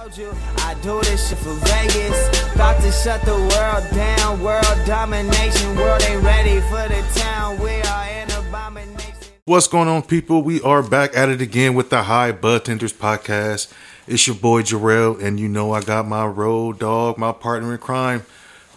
[0.00, 2.54] told you I do this shit for Vegas.
[2.54, 4.42] About to shut the world down.
[4.42, 5.76] World domination.
[5.76, 7.58] World ain't ready for the town.
[7.58, 9.32] We are an abomination.
[9.44, 10.42] What's going on, people?
[10.42, 13.72] We are back at it again with the High Bud Tenders podcast.
[14.06, 17.78] It's your boy Jarrell, and you know I got my road dog, my partner in
[17.78, 18.24] crime,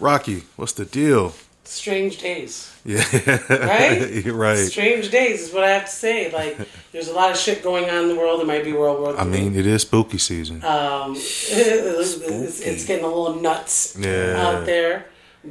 [0.00, 0.44] Rocky.
[0.56, 1.32] What's the deal?
[1.64, 2.70] Strange days.
[2.84, 3.02] Yeah,
[3.48, 4.26] Right?
[4.46, 4.56] Right.
[4.58, 6.30] Strange days is what I have to say.
[6.30, 6.58] Like,
[6.92, 8.40] there's a lot of shit going on in the world.
[8.40, 10.62] It might be World War I mean, it is spooky season.
[10.64, 14.36] um, it's, it's getting a little nuts Yeah.
[14.46, 15.06] out there.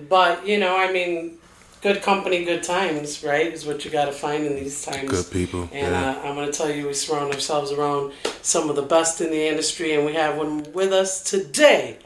[0.09, 1.37] But, you know, I mean,
[1.81, 3.51] good company, good times, right?
[3.51, 5.09] Is what you got to find in these times.
[5.09, 6.11] Good people, And yeah.
[6.11, 9.29] uh, I'm going to tell you, we surround ourselves around some of the best in
[9.31, 11.97] the industry, and we have one with us today.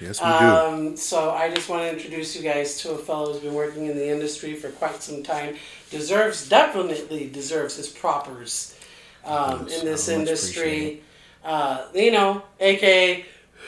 [0.00, 0.32] Yes, we do.
[0.32, 3.86] Um, so I just want to introduce you guys to a fellow who's been working
[3.86, 5.56] in the industry for quite some time.
[5.90, 8.78] Deserves definitely deserves his propers
[9.24, 11.02] um, in this industry.
[11.44, 13.24] Uh, you know, aka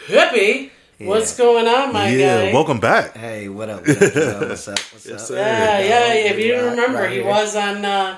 [0.06, 0.70] hippie.
[1.00, 2.52] What's going on, my yeah, guy?
[2.52, 3.16] welcome back.
[3.16, 3.86] Hey, what up?
[3.86, 4.48] What up?
[4.48, 4.78] What's up?
[4.80, 5.26] What's Yes, up?
[5.28, 5.36] sir.
[5.36, 6.12] Yeah, yeah.
[6.32, 7.84] If you Right- remember, right he was on.
[7.84, 8.16] Uh,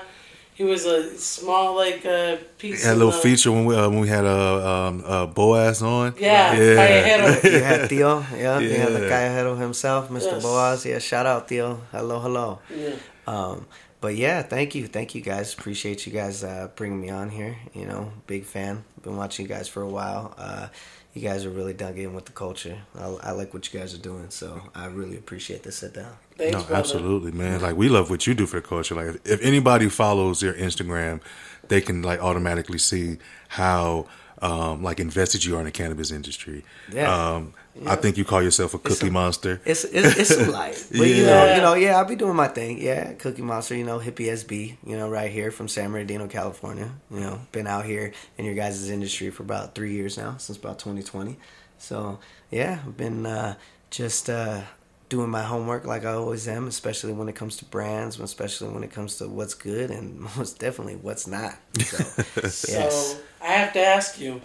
[0.61, 2.83] he was a small like uh, piece.
[2.85, 5.81] Had a little the- feature when we uh, when we had a um, uh, Boaz
[5.81, 6.13] on.
[6.19, 6.77] Yeah, yeah.
[6.79, 7.43] Callejero.
[7.53, 9.11] You had Theo, yeah, you had the Yeah.
[9.11, 10.33] Callejero himself, Mr.
[10.33, 10.43] Yes.
[10.43, 10.85] Boaz.
[10.85, 11.81] Yeah, shout out Theo.
[11.91, 12.59] Hello, hello.
[12.69, 12.93] Yeah.
[13.25, 13.65] Um,
[14.01, 15.53] but yeah, thank you, thank you guys.
[15.53, 17.55] Appreciate you guys uh, bringing me on here.
[17.73, 18.83] You know, big fan.
[19.01, 20.35] Been watching you guys for a while.
[20.37, 20.67] Uh,
[21.13, 22.77] you guys are really dug in with the culture.
[22.97, 26.13] I, I like what you guys are doing, so I really appreciate the sit down.
[26.37, 26.75] Thanks, no, brother.
[26.75, 27.61] absolutely, man.
[27.61, 28.95] Like we love what you do for the culture.
[28.95, 31.21] Like if, if anybody follows your Instagram,
[31.67, 33.17] they can like automatically see
[33.49, 34.07] how
[34.41, 36.63] um, like invested you are in the cannabis industry.
[36.91, 37.13] Yeah.
[37.13, 37.53] Um,
[37.87, 39.61] I think you call yourself a cookie a- monster.
[39.65, 41.55] It's it's, it's some light, but you know, Yeah.
[41.55, 42.81] you know, yeah, I'll be doing my thing.
[42.81, 46.91] Yeah, Cookie Monster, you know, hippie SB, you know, right here from San Bernardino, California.
[47.09, 50.57] You know, been out here in your guys' industry for about three years now, since
[50.57, 51.37] about 2020.
[51.77, 53.55] So yeah, I've been uh,
[53.89, 54.61] just uh,
[55.09, 58.83] doing my homework like I always am, especially when it comes to brands, especially when
[58.83, 61.55] it comes to what's good and most definitely what's not.
[61.79, 61.97] So
[62.43, 64.41] yes, So I have to ask you,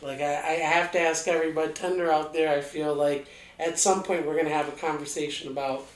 [0.00, 2.56] like I, I have to ask every bud tender out there.
[2.56, 3.26] I feel like
[3.58, 5.86] at some point we're gonna have a conversation about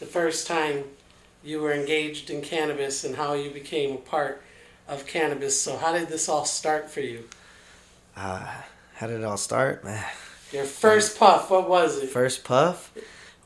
[0.00, 0.84] the first time
[1.42, 4.42] you were engaged in cannabis and how you became a part
[4.88, 5.60] of cannabis.
[5.60, 7.24] So how did this all start for you?
[8.16, 8.46] uh,
[8.94, 9.84] how did it all start?
[10.52, 12.10] Your first puff, what was it?
[12.10, 12.92] First puff?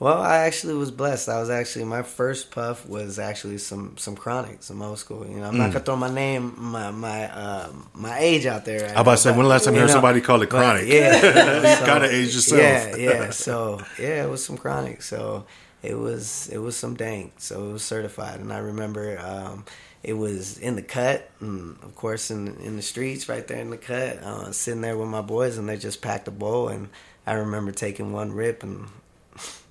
[0.01, 1.29] Well, I actually was blessed.
[1.29, 5.27] I was actually my first puff was actually some some chronic, some old school.
[5.27, 8.97] You know, I'm not gonna throw my name, my my um, my age out there.
[8.97, 10.87] I about to say, when the last time you heard somebody call it chronic?
[10.87, 11.17] Yeah,
[11.81, 12.61] You gotta age yourself.
[12.61, 13.31] Yeah, yeah.
[13.49, 15.03] So yeah, it was some chronic.
[15.03, 15.47] So
[15.83, 17.33] it was it was some dank.
[17.39, 19.65] So it was certified, and I remember um,
[20.05, 23.71] it was in the cut, and of course in in the streets, right there in
[23.71, 26.89] the cut, uh, sitting there with my boys, and they just packed a bowl, and
[27.27, 28.87] I remember taking one rip, and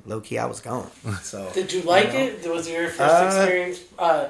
[0.08, 0.90] low key I was gone.
[1.24, 2.20] So Did you like know.
[2.20, 2.50] it?
[2.50, 4.30] Was your first Uh, experience uh,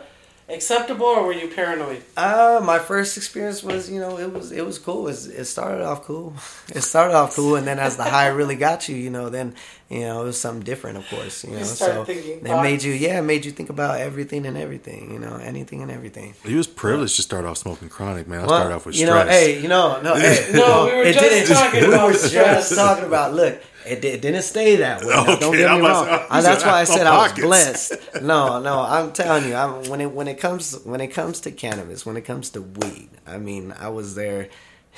[0.50, 2.02] acceptable, or were you paranoid?
[2.16, 5.08] Uh, my first experience was, you know, it was it was cool.
[5.08, 6.34] It, it started off cool.
[6.78, 9.54] It started off cool, and then as the high really got you, you know, then
[9.90, 11.44] you know it was something different, of course.
[11.44, 14.46] You know, start so thinking it made you, yeah, it made you think about everything
[14.46, 15.12] and everything.
[15.14, 16.34] You know, anything and everything.
[16.46, 18.40] You was privileged to start off smoking chronic, man.
[18.42, 19.26] I Well, started off with you stress.
[19.26, 22.08] know, hey, you know, no, hey, No, we were it just didn't- talking we about
[22.08, 22.76] were stress.
[22.76, 23.34] talking about.
[23.34, 25.08] Look, it, it didn't stay that way.
[25.08, 26.06] Now, don't Okay, get I'm me wrong.
[26.06, 27.94] to- that's why I some said I was blessed.
[28.22, 31.52] No, no, I'm telling you, I'm, when it when it comes when it comes to
[31.52, 34.50] cannabis, when it comes to weed, I mean, I was there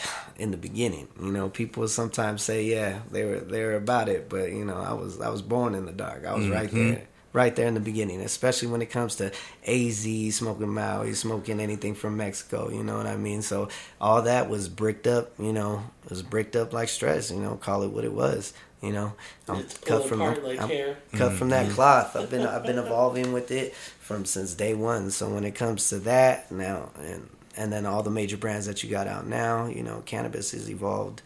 [0.37, 1.07] in the beginning.
[1.21, 4.77] You know, people sometimes say, yeah, they were they were about it, but you know,
[4.77, 6.25] I was I was born in the dark.
[6.25, 6.91] I was right mm-hmm.
[6.91, 7.07] there.
[7.31, 9.31] Right there in the beginning, especially when it comes to
[9.67, 13.43] AZ, smoking Maui, smoking anything from Mexico, you know what I mean?
[13.43, 13.69] So
[14.01, 17.55] all that was bricked up, you know, it was bricked up like stress, you know,
[17.55, 19.13] call it what it was, you know.
[19.47, 20.97] I'm It's pulled apart like I'm hair.
[21.13, 21.75] cut from that mm-hmm.
[21.75, 22.15] cloth.
[22.15, 25.11] I've been I've been evolving with it from since day one.
[25.11, 28.83] So when it comes to that now and and then all the major brands that
[28.83, 31.21] you got out now, you know, cannabis has evolved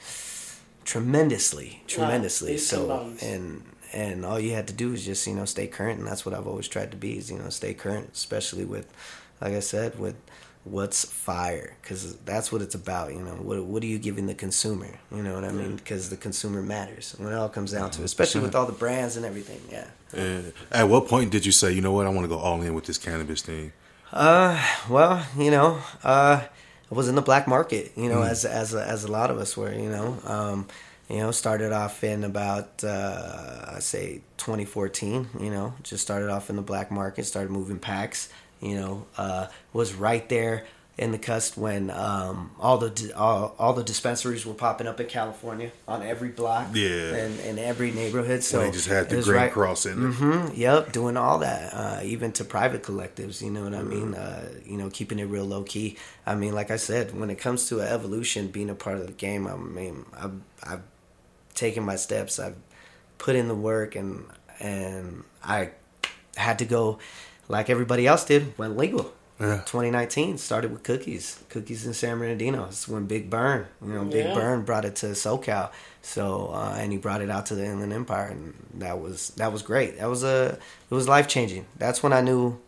[0.86, 2.52] tremendously, tremendously.
[2.54, 3.24] leaps and so bounds.
[3.24, 6.26] and and all you had to do is just you know stay current, and that's
[6.26, 8.92] what I've always tried to be is you know stay current, especially with,
[9.40, 10.16] like I said, with
[10.66, 13.34] what's fire because that's what it's about you know.
[13.34, 15.00] What, what are you giving the consumer?
[15.12, 15.76] You know what i mean?
[15.76, 17.16] Because the consumer matters.
[17.18, 19.88] When it all comes down to it especially with all the brands and everything yeah.
[20.14, 22.62] And at what point did you say, you know what, I want to go all
[22.62, 23.74] in with this cannabis thing?
[24.14, 26.40] Uh, well, you know, uh,
[26.92, 29.58] I was in the black market, you know, as as as a lot of us
[29.58, 30.18] were, you know.
[30.26, 30.68] Um,
[31.10, 35.30] you know, started off in about uh, I say 2014.
[35.40, 38.30] You know, just started off in the black market, started moving packs.
[38.62, 43.74] You know, uh, was right there in the cusp when um, all the all, all
[43.74, 47.16] the dispensaries were popping up in California on every block, Yeah.
[47.16, 48.44] and in every neighborhood.
[48.44, 50.14] So they just had the Green right- Cross in it.
[50.14, 53.42] Mhm, Yep, doing all that, uh, even to private collectives.
[53.42, 53.90] You know what I Mm-hmm.
[53.90, 54.14] mean?
[54.14, 55.98] Uh, you know, keeping it real low key.
[56.28, 59.14] I mean, like I said, when it comes to evolution, being a part of the
[59.14, 60.82] game, I mean, I've, I've
[61.56, 62.38] taken my steps.
[62.40, 62.56] I've
[63.18, 64.26] put in the work, and
[64.60, 65.72] and I
[66.36, 67.00] had to go,
[67.50, 69.12] like everybody else did, went legal.
[69.40, 69.58] Yeah.
[69.66, 72.66] 2019 started with cookies, cookies in San Bernardino.
[72.66, 74.34] It's when Big Burn, you know, Big Yeah.
[74.36, 75.72] Burn brought it to SoCal.
[76.02, 79.52] So uh, and he brought it out to the Inland Empire, and that was that
[79.52, 79.98] was great.
[80.00, 80.58] That was a
[80.90, 81.66] it was life changing.
[81.78, 82.60] That's when I knew.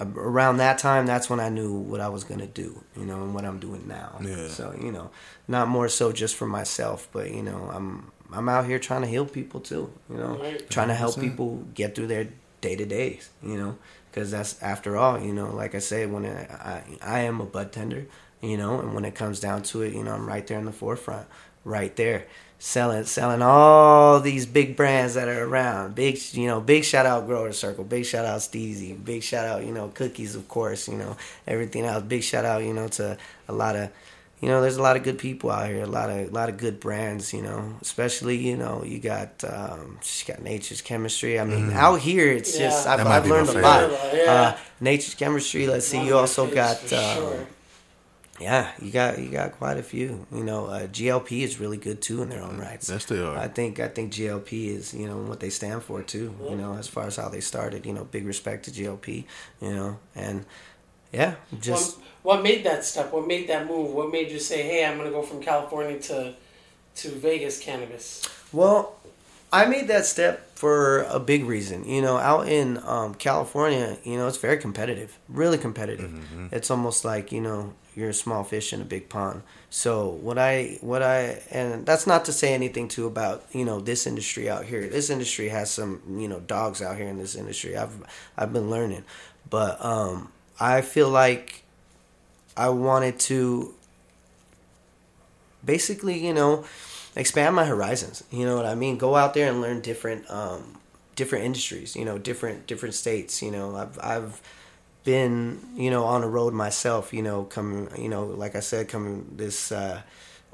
[0.00, 3.22] uh, Around that time, that's when I knew what I was gonna do, you know,
[3.22, 4.18] and what I'm doing now.
[4.20, 4.48] Yeah.
[4.48, 5.10] So you know,
[5.46, 9.08] not more so just for myself, but you know, I'm I'm out here trying to
[9.08, 9.92] heal people too.
[10.10, 10.68] You know, Right.
[10.68, 12.28] trying to help people get through their
[12.60, 13.30] day to days.
[13.42, 13.78] You know,
[14.14, 17.72] because that's after all, you know, like I say, when I, I am a bud
[17.72, 18.06] tender,
[18.40, 20.66] you know, and when it comes down to it, you know, I'm right there in
[20.66, 21.26] the forefront,
[21.64, 22.26] right there,
[22.60, 25.96] selling selling all these big brands that are around.
[25.96, 29.64] Big, you know, big shout out Grower Circle, big shout out Steezy, big shout out,
[29.64, 31.16] you know, Cookies, of course, you know,
[31.48, 32.04] everything else.
[32.04, 33.18] Big shout out, you know, to
[33.48, 33.90] a lot of
[34.44, 36.50] you know, there's a lot of good people out here, a lot of a lot
[36.50, 37.78] of good brands, you know.
[37.80, 41.40] Especially, you know, you got um you got Nature's Chemistry.
[41.40, 43.62] I mean, out here it's just I've, I've learned a favorite.
[43.62, 43.90] lot.
[44.12, 44.32] Yeah.
[44.32, 45.66] Uh, Nature's Chemistry.
[45.66, 46.04] Let's see.
[46.04, 47.46] You also got um, sure.
[48.38, 50.26] yeah, you got you got quite a few.
[50.30, 52.90] You know, uh, GLP is really good too in their own rights.
[52.90, 53.38] Yes, they are.
[53.38, 56.34] I think I think GLP is you know what they stand for too.
[56.50, 57.86] You know, as far as how they started.
[57.86, 59.24] You know, big respect to GLP.
[59.62, 60.44] You know, and
[61.14, 63.12] yeah, just what, what made that step?
[63.12, 63.92] What made that move?
[63.92, 66.34] What made you say, "Hey, I'm gonna go from California to
[66.96, 68.26] to Vegas cannabis"?
[68.52, 68.96] Well,
[69.52, 71.84] I made that step for a big reason.
[71.88, 76.12] You know, out in um, California, you know, it's very competitive, really competitive.
[76.52, 79.42] It's almost like you know you're a small fish in a big pond.
[79.70, 83.80] So what I what I and that's not to say anything too about you know
[83.80, 84.88] this industry out here.
[84.88, 87.76] This industry has some you know dogs out here in this industry.
[87.76, 87.94] I've
[88.36, 89.04] I've been learning,
[89.48, 91.64] but um, I feel like
[92.56, 93.74] I wanted to
[95.64, 96.64] basically, you know,
[97.16, 98.24] expand my horizons.
[98.30, 98.96] You know what I mean?
[98.98, 100.78] Go out there and learn different um
[101.16, 103.76] different industries, you know, different different states, you know.
[103.76, 104.40] I've I've
[105.04, 108.88] been, you know, on the road myself, you know, coming, you know, like I said,
[108.88, 110.02] coming this uh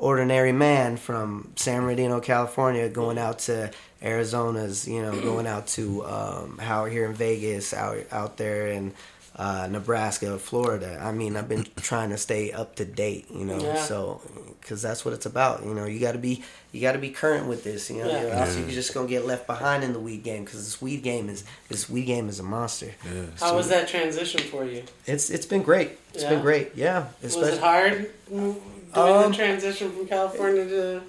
[0.00, 3.70] ordinary man from San Bernardino, California, going out to
[4.02, 8.93] Arizona's, you know, going out to um, how here in Vegas, out out there in
[9.40, 11.00] uh, Nebraska, Florida.
[11.02, 13.82] I mean, I've been trying to stay up to date, you know, Yeah.
[13.82, 14.20] so
[14.60, 15.64] because that's what it's about.
[15.64, 16.42] You know, you got to be
[16.72, 17.88] you got to be current with this.
[17.90, 18.25] You know, Yeah.
[18.25, 21.02] or else you're just gonna get left behind in the weed game because this weed
[21.02, 22.92] game is this weed game is a monster.
[23.06, 23.22] Yeah.
[23.40, 24.82] How was that transition for you?
[25.06, 25.92] It's it's been great.
[26.12, 26.31] It's Yeah.
[26.31, 26.72] been great.
[26.76, 27.56] Yeah, Was especially.
[27.56, 28.56] it hard doing
[28.94, 31.02] Um, the transition from California to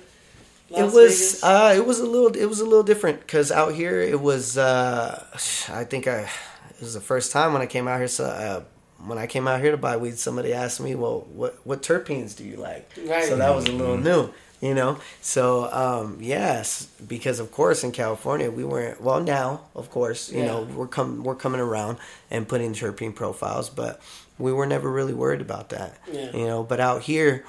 [0.70, 1.44] Las it was Vegas?
[1.44, 4.58] uh it was a little it was a little different because out here it was
[4.58, 5.22] uh
[5.68, 6.30] i think i
[6.82, 8.64] it was the first time when i came out here so uh
[9.06, 12.36] when i came out here to buy weed somebody asked me well what what terpenes
[12.36, 13.24] do you like Right.
[13.26, 14.30] so that was a little new
[14.62, 19.90] you know so um yes because of course in california we weren't well now of
[19.90, 21.98] course you know we're come we're coming around
[22.30, 24.02] and putting terpene profiles but
[24.38, 26.32] we were never really worried about that Yeah.
[26.36, 27.46] you know but out here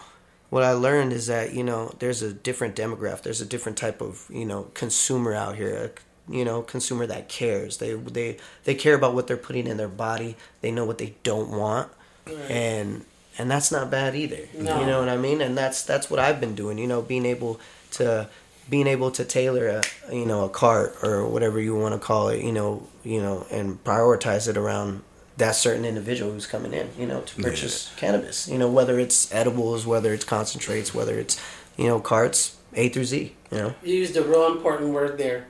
[0.50, 3.22] what I learned is that you know there's a different demographic.
[3.22, 5.94] There's a different type of you know consumer out here.
[6.28, 7.78] A, you know, consumer that cares.
[7.78, 10.36] They they they care about what they're putting in their body.
[10.60, 11.90] They know what they don't want,
[12.26, 12.36] Right.
[12.50, 13.04] and
[13.38, 14.48] and that's not bad either.
[14.56, 14.80] No.
[14.80, 15.40] You know what I mean?
[15.40, 16.78] And that's that's what I've been doing.
[16.78, 17.60] You know, being able
[17.92, 18.28] to
[18.70, 22.28] being able to tailor a you know a cart or whatever you want to call
[22.28, 22.44] it.
[22.44, 25.02] You know, you know, and prioritize it around
[25.38, 28.46] that certain individual who's coming in, you know, to purchase cannabis.
[28.48, 31.40] You know, whether it's edibles, whether it's concentrates, whether it's,
[31.78, 33.34] you know, carts A through Z.
[33.50, 33.74] You know.
[33.82, 35.46] You used a real important word there,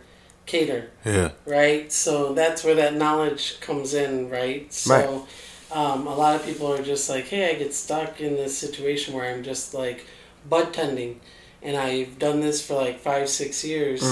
[0.46, 0.90] cater.
[1.04, 1.32] Yeah.
[1.46, 1.90] right?
[1.92, 4.72] So that's where that knowledge comes in, right?
[4.72, 5.26] So
[5.72, 9.14] um, a lot of people are just like, hey, I get stuck in this situation
[9.14, 10.06] where I'm just like
[10.48, 11.20] bud tending,
[11.62, 14.02] and I've done this for like five, six years.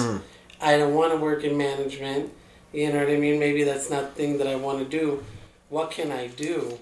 [0.60, 2.32] I don't want to work in management.
[2.72, 3.38] You know what I mean?
[3.40, 5.24] Maybe that's not the thing that I want to do.
[5.68, 6.78] What can I do?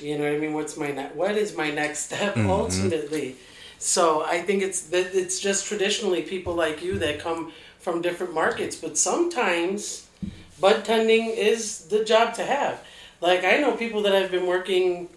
[0.00, 0.54] You know what I mean?
[0.54, 3.36] What's my ne- what is my next step ultimately?
[3.78, 7.52] So I think it's that it's just traditionally people like you that come
[7.86, 10.08] from different markets, but sometimes
[10.60, 12.82] bud tending is the job to have.
[13.20, 15.08] Like I know people that have been working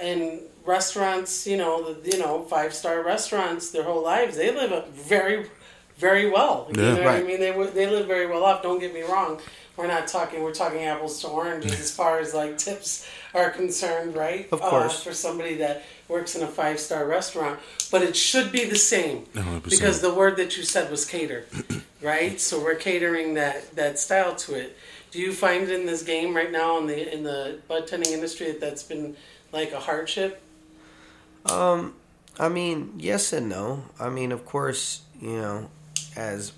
[0.00, 4.36] in restaurants, you know, the, you know, five star restaurants their whole lives.
[4.36, 5.50] They live a very
[5.96, 6.68] very well.
[6.72, 6.94] You Yeah.
[6.94, 7.40] know what I mean?
[7.40, 8.62] They they live very well off.
[8.62, 9.40] Don't get me wrong.
[9.76, 10.40] We're not talking.
[10.44, 14.46] We're talking apples to oranges as far as like tips are concerned, right?
[14.52, 15.00] Of course.
[15.00, 17.58] Uh, for somebody that works in a five star restaurant,
[17.90, 19.68] but it should be the same 100%.
[19.70, 21.46] because the word that you said was cater,
[22.02, 22.40] right?
[22.40, 24.76] So we're catering that that style to it.
[25.10, 28.48] Do you find in this game right now in the in the bud tending industry
[28.48, 29.16] that that's been
[29.52, 30.42] like a hardship?
[31.46, 31.94] Um,
[32.38, 33.84] I mean, yes and no.
[34.00, 35.70] I mean, of course, you know,
[36.16, 36.52] as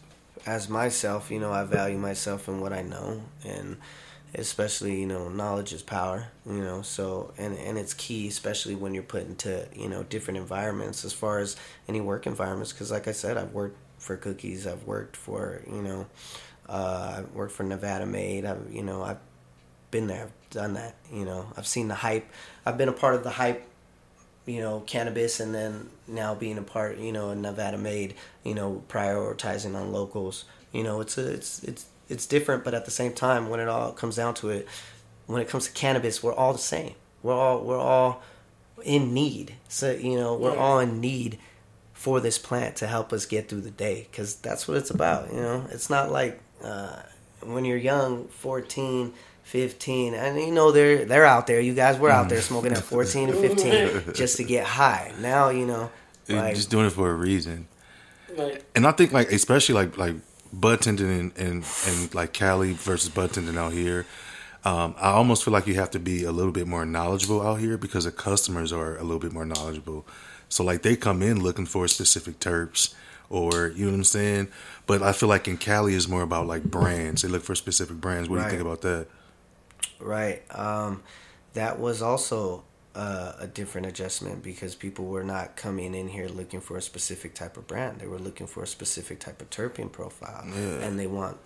[0.46, 3.76] as myself, you know, I value myself and what I know, and
[4.34, 6.28] especially, you know, knowledge is power.
[6.46, 10.38] You know, so and and it's key, especially when you're put into you know different
[10.38, 11.56] environments, as far as
[11.88, 12.72] any work environments.
[12.72, 14.66] Because, like I said, I've worked for cookies.
[14.66, 16.06] I've worked for you know,
[16.68, 18.44] uh, I've worked for Nevada Made.
[18.44, 19.20] I've you know I've
[19.90, 20.24] been there.
[20.24, 20.96] I've done that.
[21.12, 22.28] You know, I've seen the hype.
[22.64, 23.66] I've been a part of the hype
[24.46, 28.14] you know, cannabis and then now being a part, you know, Nevada made,
[28.44, 30.44] you know, prioritizing on locals.
[30.72, 33.68] You know, it's a, it's it's it's different, but at the same time, when it
[33.68, 34.66] all comes down to it,
[35.26, 36.94] when it comes to cannabis, we're all the same.
[37.22, 38.22] We're all we're all
[38.84, 39.54] in need.
[39.68, 40.58] So you know, we're Right.
[40.58, 41.38] all in need
[41.92, 45.32] for this plant to help us get through the day because that's what it's about.
[45.32, 47.00] You know, it's not like uh,
[47.42, 51.60] when you're young, 14, 15, and you know they're they're out there.
[51.60, 55.12] You guys were out there smoking at 14 and 15 just to get high.
[55.20, 55.90] Now you know,
[56.28, 57.66] like just doing it for a reason.
[58.36, 60.14] Like, And I think like especially like like
[60.52, 64.06] bud tending and and, and like Cali versus bud tending out here.
[64.64, 67.60] Um, I almost feel like you have to be a little bit more knowledgeable out
[67.60, 70.04] here because the customers are a little bit more knowledgeable.
[70.48, 72.94] So like they come in looking for specific terps
[73.30, 74.48] or you know what I'm saying.
[74.86, 77.22] But I feel like in Cali is more about like brands.
[77.22, 78.28] They look for specific brands.
[78.28, 79.06] What do you think about that?
[80.00, 80.42] Right.
[80.54, 81.02] Um,
[81.54, 82.64] that was also
[82.96, 87.34] uh, a different adjustment because people were not coming in here looking for a specific
[87.34, 88.00] type of brand.
[88.00, 90.44] They were looking for a specific type of terpene profile,
[90.82, 91.36] and they want,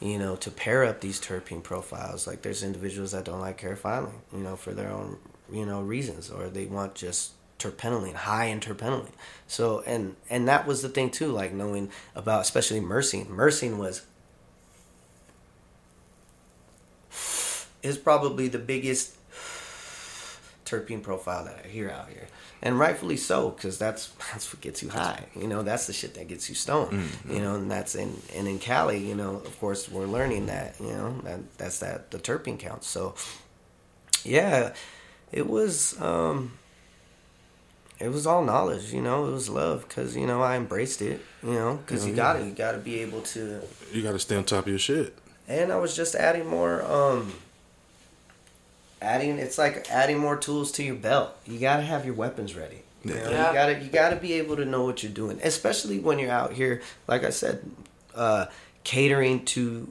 [0.00, 2.28] you know, to pair up these terpene profiles.
[2.28, 5.18] Like there's individuals that don't like hair filing, you know, for their own,
[5.50, 9.10] you know, reasons, or they want just terpinolene, high in terpinolene.
[9.48, 13.26] So and and that was the thing too, like knowing about especially Myrcene.
[13.26, 14.06] Myrcene was
[17.82, 19.16] is probably the biggest
[20.72, 22.26] terpene profile that I hear out here,
[22.62, 25.24] and rightfully so, because that's that's what gets you high.
[25.36, 27.08] You know, that's the shit that gets you stoned.
[27.28, 28.98] You know, and that's in and in Cali.
[28.98, 30.76] You know, of course, we're learning that.
[30.80, 32.84] You know, that that's that the terpene count.
[32.84, 33.14] So,
[34.24, 34.74] yeah,
[35.30, 36.00] it was.
[36.00, 36.52] um
[38.00, 39.26] it was all knowledge, you know.
[39.28, 42.44] It was love, cause you know I embraced it, you know, cause you got to
[42.44, 43.60] you got to be able to
[43.92, 45.16] You got to stay on top of your shit.
[45.46, 47.32] and I was just adding more um
[49.02, 51.36] adding it's like adding more tools to your belt.
[51.46, 52.82] You got to have your weapons ready.
[53.04, 53.30] You, know?
[53.30, 53.48] Yeah.
[53.48, 56.18] you got to you got to be able to know what you're doing, especially when
[56.18, 57.62] you're out here like I said
[58.14, 58.46] uh
[58.84, 59.90] catering to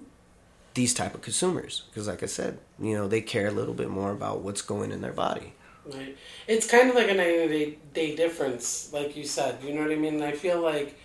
[0.74, 3.90] these type of consumers because like I said, you know, they care a little bit
[3.90, 5.54] more about what's going in their body.
[5.86, 6.16] Right.
[6.48, 9.58] It's kind of like a 90 day, day difference, like you said.
[9.64, 10.16] You know what I mean?
[10.16, 10.96] And I feel like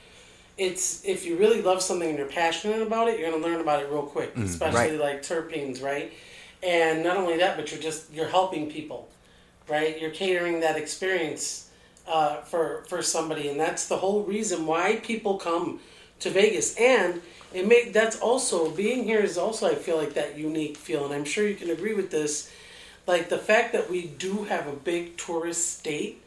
[0.58, 3.82] it's if you really love something and you're passionate about it, you're gonna learn about
[3.82, 4.36] it real quick.
[4.36, 5.00] Especially Right.
[5.00, 6.12] like terpenes, right?
[6.66, 9.08] And not only that, but you're just you're helping people,
[9.68, 10.00] right?
[10.00, 11.70] You're catering that experience
[12.08, 15.80] uh, for for somebody, and that's the whole reason why people come
[16.20, 16.76] to Vegas.
[16.76, 17.23] And
[17.54, 21.14] it may that's also being here is also I feel like that unique feel, and
[21.14, 22.50] I'm sure you can agree with this
[23.06, 26.23] like the fact that we do have a big tourist state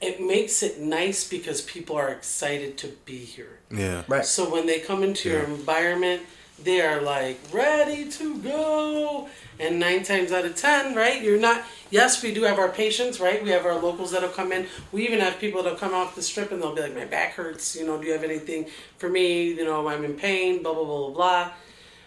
[0.00, 4.02] it makes it nice because people are excited to be here Yeah.
[4.06, 4.24] Right.
[4.24, 6.22] so when they come into your environment
[6.62, 11.64] they are like ready to go and nine times out of ten right you're not
[11.90, 15.04] yes we do have our patients right we have our locals that'll come in we
[15.04, 17.76] even have people that'll come off the strip and they'll be like my back hurts
[17.76, 18.66] you know do you have anything
[18.98, 21.50] for me you know i'm in pain blah blah blah blah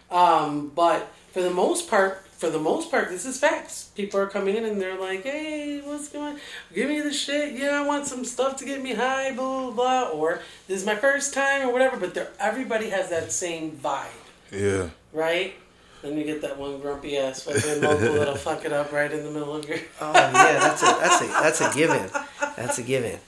[0.10, 3.92] um, but for the most part, for the most part, this is facts.
[3.96, 6.36] People are coming in and they're like, "Hey, what's going?
[6.36, 6.39] on?
[6.74, 7.54] Give me the shit.
[7.54, 10.86] Yeah, I want some stuff to get me high, blah blah blah." Or this is
[10.86, 11.98] my first time, or whatever.
[11.98, 14.06] But everybody has that same vibe,
[14.51, 14.89] Yeah.
[15.13, 15.54] right?
[16.01, 19.24] Then you get that one grumpy ass fucking local that'll fuck it up right in
[19.24, 19.80] the middle of your.
[20.00, 22.10] Oh yeah, that's a that's a that's a given.
[22.56, 23.20] That's a given.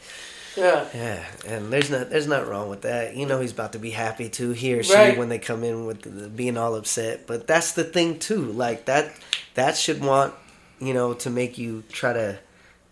[0.57, 3.15] Yeah, Yeah, and there's not there's not wrong with that.
[3.15, 5.17] You know he's about to be happy too, he or she, Right.
[5.17, 7.25] when they come in with the, being all upset.
[7.27, 8.45] But that's the thing too.
[8.51, 9.13] Like that
[9.55, 10.33] that should want
[10.79, 12.39] you know to make you try to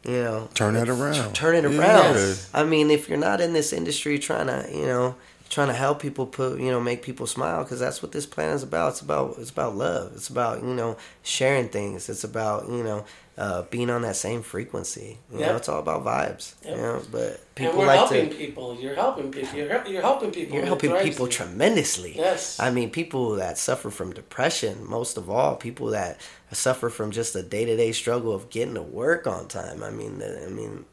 [0.04, 1.34] you know Turn it around.
[1.36, 1.80] turn it Yeah.
[2.14, 2.40] around.
[2.54, 5.16] I mean, if you're not in this industry trying to you know
[5.50, 8.54] trying to help people put you know make people smile because that's what this plan
[8.54, 8.90] is about.
[8.94, 10.12] It's about it's about love.
[10.16, 12.10] It's about you know sharing things.
[12.10, 13.06] It's about you know
[13.38, 15.20] uh, being on that same frequency.
[15.32, 15.50] You Yep.
[15.50, 16.56] know, it's all about vibes.
[16.66, 16.76] Yep.
[16.76, 18.36] You know, but and people we're like helping to.
[18.36, 18.76] people.
[18.80, 19.56] You're helping people.
[19.58, 20.56] You're, you're helping people.
[20.56, 22.14] You're helping people tremendously.
[22.16, 22.60] Yes.
[22.60, 26.20] I mean, people that suffer from depression, most of all, people that
[26.52, 29.84] suffer from just a day to day struggle of getting to work on time.
[29.84, 30.86] I mean, the- I mean,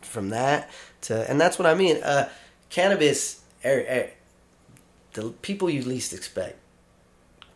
[0.00, 0.70] from that
[1.02, 2.02] to, and that's what I mean.
[2.02, 2.28] Uh,
[2.68, 4.06] cannabis, er, er,
[5.14, 6.56] the people you least expect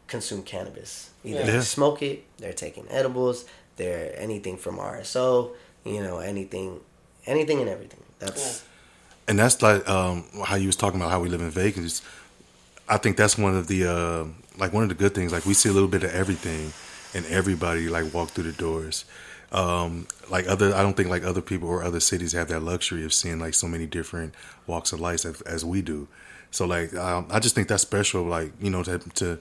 [0.06, 1.10] consume cannabis.
[1.24, 1.46] Either Yeah.
[1.46, 3.44] they smoke it, they're taking edibles,
[3.76, 5.52] they're anything from RSO,
[5.84, 6.80] you know, anything,
[7.26, 8.02] anything and everything.
[8.18, 8.62] That's
[9.28, 12.02] and that's like um, how you was talking about how we live in Vegas.
[12.88, 14.24] I think that's one of the uh,
[14.56, 15.32] like one of the good things.
[15.32, 16.72] Like we see a little bit of everything,
[17.14, 19.04] and everybody like walk through the doors.
[19.56, 23.04] Um, like other, I don't think like other people or other cities have that luxury
[23.04, 24.34] of seeing like so many different
[24.66, 26.08] walks of life as, as we do.
[26.50, 28.22] So like um, I just think that's special.
[28.24, 29.38] Like you know to to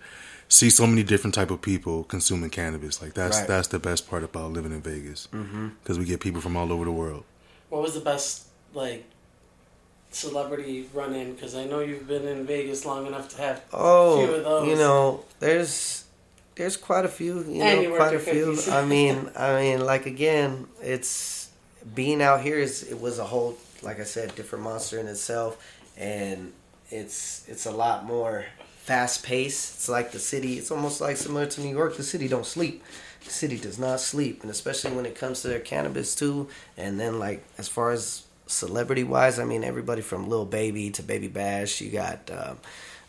[0.47, 3.01] see so many different type of people consuming cannabis.
[3.01, 3.47] Like that's Right.
[3.47, 5.27] that's the best part about living in Vegas
[5.81, 7.23] because we get people from all over the world.
[7.69, 9.03] What was the best like
[10.11, 11.33] celebrity run in?
[11.33, 14.43] Because I know you've been in Vegas long enough to have Oh, a few of
[14.43, 14.67] those.
[14.69, 16.04] you know, there's
[16.55, 17.43] there's quite a few.
[17.43, 18.57] You And you know, quite a few.
[18.69, 21.49] I mean, I mean, like again, it's
[21.93, 25.61] being out here is it was a whole, like I said, different monster in itself,
[25.97, 26.53] and
[26.89, 28.45] it's it's a lot more
[28.77, 29.75] fast paced.
[29.75, 30.57] It's like the city.
[30.57, 31.97] It's almost like similar to New York.
[31.97, 32.83] The city don't sleep.
[33.25, 36.47] The city does not sleep, and especially when it comes to their cannabis too.
[36.77, 41.03] And then like as far as celebrity wise, I mean everybody from Lil Baby to
[41.03, 41.81] Baby Bash.
[41.81, 42.59] You got um,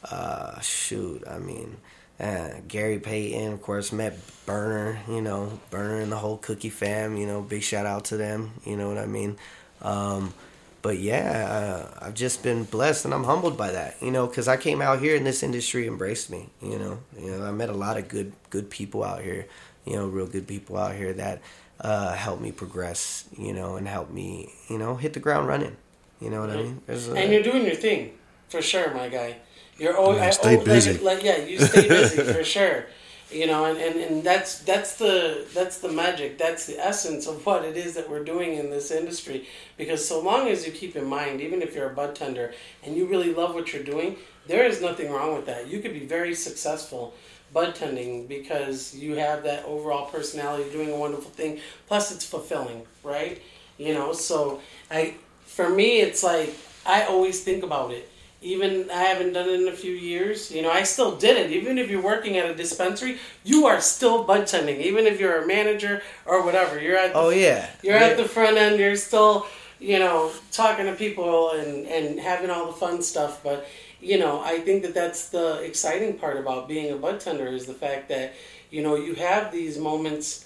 [0.02, 1.22] uh, shoot.
[1.28, 1.76] I mean.
[2.18, 7.16] Uh, Gary Payton, of course, met Berner, you know, Berner and the whole Cookie fam,
[7.16, 9.36] you know, big shout out to them, you know what I mean?
[9.82, 10.32] Um,
[10.80, 14.48] but yeah, uh, I've just been blessed and I'm humbled by that, you know, because
[14.48, 16.98] I came out here and this industry embraced me, you know.
[17.18, 19.46] You know, I met a lot of good good people out here,
[19.84, 21.42] you know, real good people out here that
[21.80, 25.76] uh, helped me progress, you know, and helped me, you know, hit the ground running.
[26.20, 26.80] You know what I mean?
[26.86, 28.12] There's a, and you're doing your thing
[28.48, 29.36] for sure, my guy.
[29.78, 30.92] You're always Yeah, stay busy.
[30.94, 32.86] Like, like yeah, you stay busy for sure.
[33.30, 36.38] You know, and, and, and that's that's the that's the magic.
[36.38, 39.48] That's the essence of what it is that we're doing in this industry.
[39.76, 42.96] Because so long as you keep in mind, even if you're a bud tender and
[42.96, 45.66] you really love what you're doing, there is nothing wrong with that.
[45.66, 47.14] You could be very successful
[47.52, 51.60] bud tending because you have that overall personality doing a wonderful thing.
[51.86, 53.42] Plus, it's fulfilling, right?
[53.78, 56.54] You know, so I for me, it's like
[56.84, 58.08] I always think about it.
[58.42, 60.50] Even I haven't done it in a few years.
[60.50, 61.50] You know, I still did it.
[61.52, 64.80] Even if you're working at a dispensary, you are still bud tending.
[64.80, 67.12] Even if you're a manager or whatever, you're at.
[67.12, 68.06] The, oh yeah, You're yeah.
[68.06, 68.78] at the front end.
[68.78, 69.46] You're still,
[69.80, 73.42] you know, talking to people and and having all the fun stuff.
[73.42, 73.66] But
[74.00, 77.66] you know, I think that that's the exciting part about being a bud tender is
[77.66, 78.34] the fact that
[78.70, 80.44] you know you have these moments.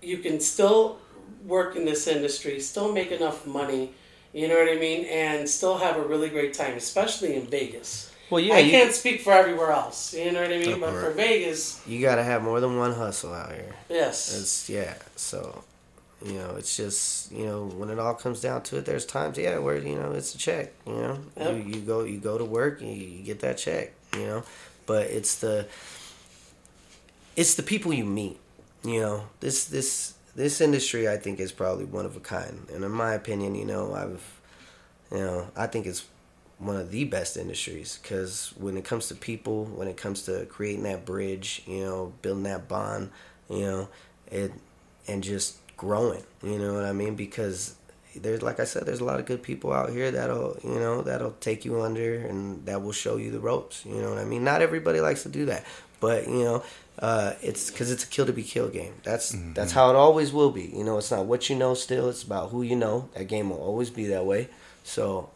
[0.00, 0.98] You can still
[1.44, 3.92] work in this industry, still make enough money.
[4.36, 8.12] You know what I mean, and still have a really great time, especially in Vegas.
[8.28, 10.12] Well, yeah, I you- can't speak for everywhere else.
[10.12, 13.32] You know what I mean, but for Vegas, you gotta have more than one hustle
[13.32, 13.74] out here.
[13.88, 14.38] yes.
[14.38, 14.94] It's yeah.
[15.16, 15.64] So,
[16.22, 19.38] you know, it's just you know when it all comes down to it, there's times
[19.38, 20.72] yeah where you know it's a check.
[20.86, 21.54] You know, Yep.
[21.54, 23.92] you, you go you go to work and you, you get that check.
[24.14, 24.42] You know,
[24.84, 25.66] but it's the
[27.36, 28.38] it's the people you meet.
[28.84, 32.84] You know, this this this industry I think is probably one of a kind, and
[32.84, 34.40] in my opinion, you know, I've
[35.10, 36.04] you know I think it's
[36.58, 40.46] one of the best industries because when it comes to people, when it comes to
[40.46, 43.10] creating that bridge, you know, building that bond,
[43.50, 43.88] you know,
[44.30, 44.52] it
[45.08, 47.14] and just growing, you know what I mean?
[47.14, 47.74] Because
[48.14, 51.02] there's like I said, there's a lot of good people out here that'll you know
[51.02, 53.84] that'll take you under and that will show you the ropes.
[53.86, 54.44] You know what I mean?
[54.44, 55.64] Not everybody likes to do that,
[55.98, 56.62] but you know.
[56.98, 58.94] Uh, it's because it's a kill to be killed game.
[59.02, 60.64] That's that's how it always will be.
[60.74, 61.74] You know, it's not what you know.
[61.74, 63.08] Still, it's about who you know.
[63.14, 64.48] That game will always be that way.
[64.82, 65.28] So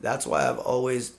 [0.00, 1.12] that's why I've always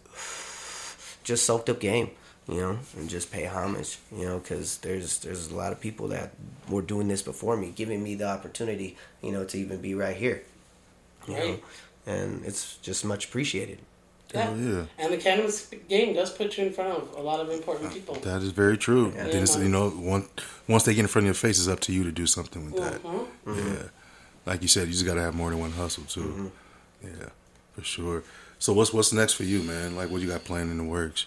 [1.23, 2.11] just soaked up game,
[2.47, 6.07] you know, and just pay homage, you know, because there's there's a lot of people
[6.09, 6.31] that
[6.69, 10.15] were doing this before me, giving me the opportunity, you know, to even be right
[10.15, 10.43] here,
[11.27, 11.63] you know, Right.
[12.07, 13.79] and it's just much appreciated.
[14.33, 14.53] Yeah.
[14.55, 14.85] Yeah.
[14.99, 18.15] And the cannabis game does put you in front of a lot of important people.
[18.15, 19.11] That is very true.
[19.15, 19.23] Yeah.
[19.27, 20.27] Then it's, you know, once
[20.67, 22.65] once they get in front of your face, it's up to you to do something
[22.71, 23.01] with that.
[23.03, 23.25] Mhm.
[23.47, 23.83] Yeah,
[24.45, 26.21] like you said, you just got to have more than one hustle too.
[26.21, 27.07] Mm-hmm.
[27.07, 27.29] Yeah,
[27.73, 28.23] for sure.
[28.59, 29.95] So what's what's next for you, man?
[29.95, 31.25] Like, what you got planned in the works?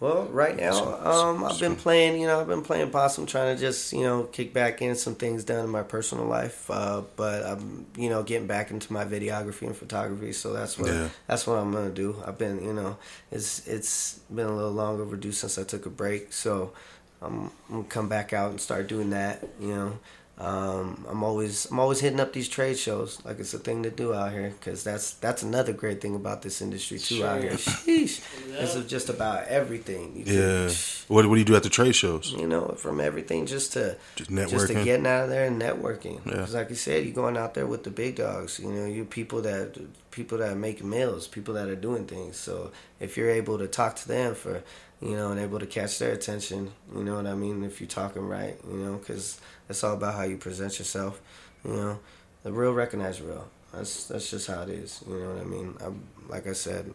[0.00, 2.18] Well, right now, um, I've been playing.
[2.20, 5.14] You know, I've been playing possum, trying to just you know kick back in some
[5.14, 6.70] things done in my personal life.
[6.70, 10.88] Uh, but I'm you know getting back into my videography and photography, so that's what
[10.88, 11.08] Yeah.
[11.26, 12.16] that's what I'm gonna do.
[12.26, 12.96] I've been you know
[13.30, 16.72] it's it's been a little long overdue since I took a break, so
[17.20, 19.46] I'm, I'm gonna come back out and start doing that.
[19.60, 19.98] You know,
[20.40, 23.90] Um, I'm always I'm always hitting up these trade shows like it's a thing to
[23.90, 27.52] do out here because that's that's another great thing about this industry too out here.
[27.58, 30.16] Sheesh, it's just about everything.
[30.16, 30.70] You can- Yeah.
[31.08, 32.32] What What do you do at the trade shows?
[32.32, 36.24] you know, from everything just to Just just to getting out of there and networking.
[36.24, 36.32] Yeah.
[36.32, 38.58] Because like you said, you're going out there with the big dogs.
[38.58, 39.76] You know, you people that
[40.10, 42.36] people that make meals, people that are doing things.
[42.38, 44.62] So if you're able to talk to them for,
[45.00, 47.64] you know, and able to catch their attention, you know what I mean.
[47.64, 51.20] If you're talking right, you know, because it's all about how you present yourself.
[51.64, 52.00] You know,
[52.42, 53.48] the real recognize real.
[53.72, 55.02] That's that's just how it is.
[55.08, 55.76] You know what I mean.
[55.80, 56.92] I'm, like I said,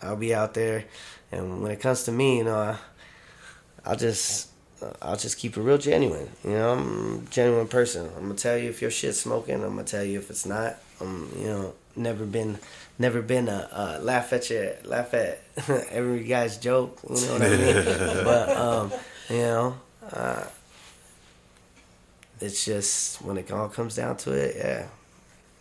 [0.00, 0.84] I'll be out there,
[1.30, 2.76] and when it comes to me, you know, I,
[3.84, 4.48] I'll just
[5.00, 6.28] I'll just keep it real genuine.
[6.44, 8.06] You know, I'm a genuine person.
[8.16, 9.62] I'm gonna tell you if your shit's smoking.
[9.62, 10.76] I'm gonna tell you if it's not.
[11.00, 12.58] I'm you know never been
[12.98, 15.40] never been a, a laugh at your laugh at
[15.90, 16.98] every guy's joke.
[17.08, 17.84] You know what I mean?
[18.24, 18.92] but um,
[19.30, 19.76] you know.
[20.12, 20.44] Uh,
[22.42, 24.86] it's just when it all comes down to it, yeah.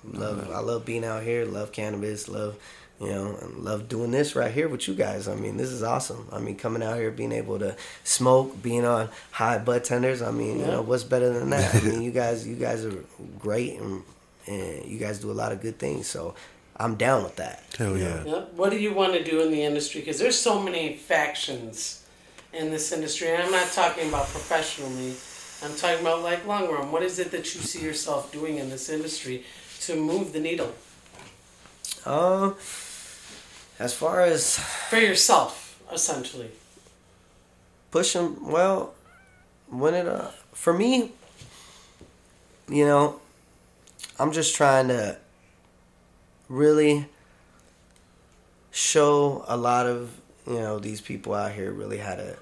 [0.04, 1.46] Love, I love being out here.
[1.46, 2.28] Love cannabis.
[2.28, 2.58] Love,
[3.00, 5.28] you know, and love doing this right here with you guys.
[5.28, 6.28] I mean, this is awesome.
[6.32, 10.24] I mean, coming out here, being able to smoke, being on high bud tenders.
[10.24, 11.76] I mean, you know, what's better than that?
[11.76, 13.04] I mean, you guys, you guys are
[13.39, 14.04] great, and
[14.48, 16.08] and you guys do a lot of good things.
[16.08, 16.34] So,
[16.77, 17.63] I'm down with that.
[17.77, 18.39] Hell you yeah.
[18.55, 20.01] What do you want to do in the industry?
[20.01, 22.03] Because there's so many factions
[22.53, 23.29] in this industry.
[23.29, 25.15] And I'm not talking about professionally.
[25.63, 26.91] I'm talking about like long run.
[26.91, 29.45] What is it that you see yourself doing in this industry
[29.81, 30.73] to move the needle
[32.05, 32.55] Um,
[33.79, 34.57] as far as
[34.89, 36.49] for yourself, essentially?
[37.91, 38.93] push them well
[39.67, 41.12] when it uh for me
[42.69, 43.19] you know
[44.17, 45.17] i'm just trying to
[46.51, 47.07] really
[48.71, 52.35] show a lot of you know these people out here really how to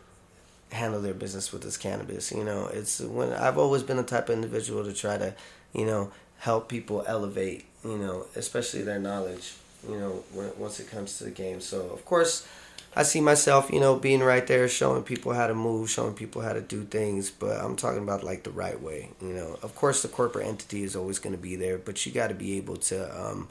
[0.72, 4.30] handle their business with this cannabis you know it's when i've always been the type
[4.30, 5.34] of individual to try to
[5.74, 9.54] you know help people elevate you know especially their knowledge
[9.88, 12.48] you know when, once it comes to the game so of course
[12.96, 16.42] I see myself, you know, being right there, showing people how to move, showing people
[16.42, 17.30] how to do things.
[17.30, 19.60] But I'm talking about like the right way, you know.
[19.62, 22.34] Of course, the corporate entity is always going to be there, but you got to
[22.34, 23.48] be able to, um,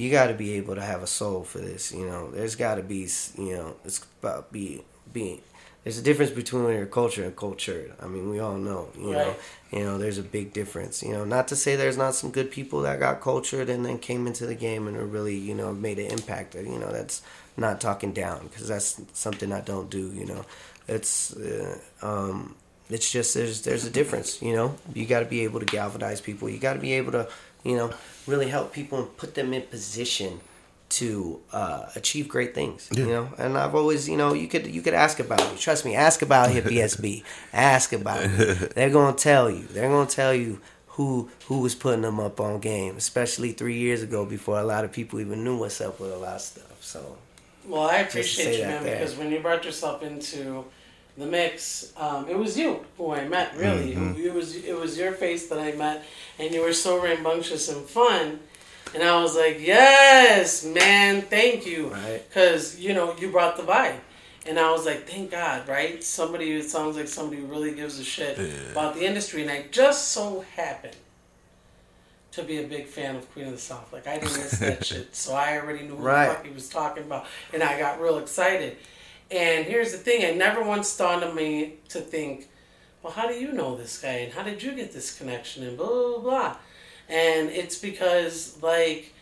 [0.00, 1.92] you got to be able to have a soul for this.
[1.92, 4.82] You know, there's got to be, you know, it's about be
[5.12, 5.42] being.
[5.84, 7.94] There's a difference between your culture and culture.
[8.00, 9.34] I mean, we all know, you know,
[9.70, 11.02] you know, there's a big difference.
[11.02, 13.98] You know, not to say there's not some good people that got cultured and then
[13.98, 16.54] came into the game and are really, you know, made an impact.
[16.54, 17.22] You know, that's
[17.56, 20.10] not talking down because that's something I don't do.
[20.12, 20.44] You know,
[20.88, 22.56] it's uh, um,
[22.90, 24.42] it's just there's there's a difference.
[24.42, 26.48] You know, you got to be able to galvanize people.
[26.48, 27.28] You got to be able to,
[27.64, 27.92] you know,
[28.26, 30.40] really help people and put them in position
[30.90, 32.88] to uh, achieve great things.
[32.92, 35.56] You know, and I've always, you know, you could you could ask about me.
[35.58, 37.22] Trust me, ask about Hippie SB.
[37.52, 38.74] ask about it.
[38.74, 39.66] They're gonna tell you.
[39.66, 44.02] They're gonna tell you who who was putting them up on game, especially three years
[44.02, 46.82] ago before a lot of people even knew what's up with a lot of stuff.
[46.82, 47.16] So
[47.66, 50.64] Well, I appreciate you, man, because when you brought yourself into
[51.20, 53.56] the mix, um, it was you who I met.
[53.56, 54.20] Really, Mm-hmm.
[54.20, 56.04] it was it was your face that I met,
[56.38, 58.40] and you were so rambunctious and fun.
[58.92, 61.90] And I was like, yes, man, thank you.
[61.90, 62.22] Right.
[62.28, 64.00] Because, you know, you brought the vibe.
[64.48, 66.02] And I was like, thank God, right?
[66.02, 68.36] Somebody, it sounds like somebody who really gives a shit
[68.72, 69.42] about the industry.
[69.42, 70.96] And I just so happened
[72.32, 73.92] to be a big fan of Queen of the South.
[73.92, 75.14] Like, I didn't miss that shit.
[75.14, 76.28] So I already knew who Right.
[76.28, 77.26] the fuck he was talking about.
[77.52, 78.76] And I got real excited.
[79.30, 82.48] And here's the thing it never once dawned on me to think,
[83.02, 84.08] well, how do you know this guy?
[84.08, 85.66] And how did you get this connection?
[85.66, 86.56] And blah, blah, blah.
[87.08, 89.14] And it's because, like,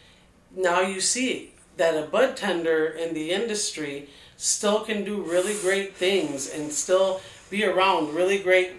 [0.55, 5.95] now you see that a bud tender in the industry still can do really great
[5.95, 8.73] things and still be around really great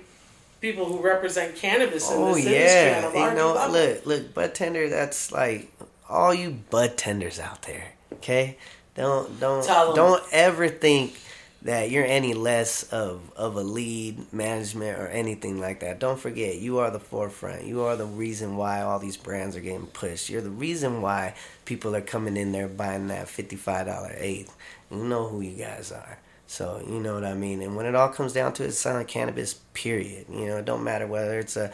[0.62, 3.74] people who represent cannabis in Oh this industry at yeah, know, level.
[3.74, 4.90] look, look, bud tender.
[4.90, 5.72] That's like
[6.10, 7.94] all you bud tenders out there.
[8.14, 8.58] Okay,
[9.00, 11.18] don't don't Tell don't ever think
[11.62, 16.00] that you're any less of of a lead management or anything like that.
[16.00, 17.66] Don't forget, you are the forefront.
[17.66, 20.30] You are the reason why all these brands are getting pushed.
[20.30, 24.56] You're the reason why people are coming in there buying that fifty five dollar eighth.
[24.92, 26.20] You know who you guys are.
[26.48, 27.62] So you know what I mean.
[27.62, 29.54] And when it all comes down to it, it's selling cannabis.
[29.74, 30.26] Period.
[30.30, 31.72] You know, it don't matter whether it's a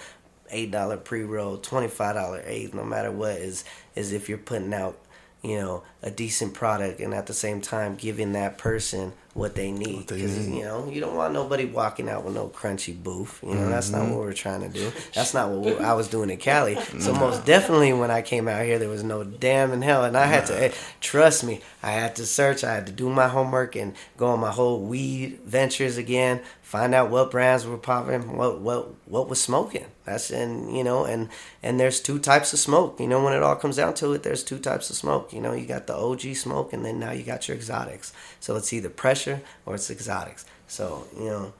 [0.52, 2.74] eight dollar pre roll, twenty five dollar eighth.
[2.76, 3.64] No matter what is
[3.96, 4.98] is if you're putting out,
[5.46, 9.70] you know, a decent product and at the same time giving that person what they
[9.72, 10.08] need.
[10.08, 13.68] Because you know you don't want nobody walking out with no crunchy booth you know
[13.70, 14.00] that's Mm-hmm.
[14.08, 14.92] not what we're trying to do.
[15.14, 16.76] That's not what we- i was doing in cali.
[17.00, 20.06] So most definitely when i came out here there was no damn in hell.
[20.06, 22.64] And i had to trust me i had to search.
[22.64, 26.96] I had to do my homework and go on my whole weed ventures again find
[26.96, 31.30] out what brands were popping what what what was smoking that's and you know and
[31.62, 34.24] and there's two types of smoke you know when it all comes down to it
[34.24, 37.12] there's two types of smoke you know you got the og smoke and then now
[37.12, 41.54] you got your exotics so it's either pressure or it's exotics so you know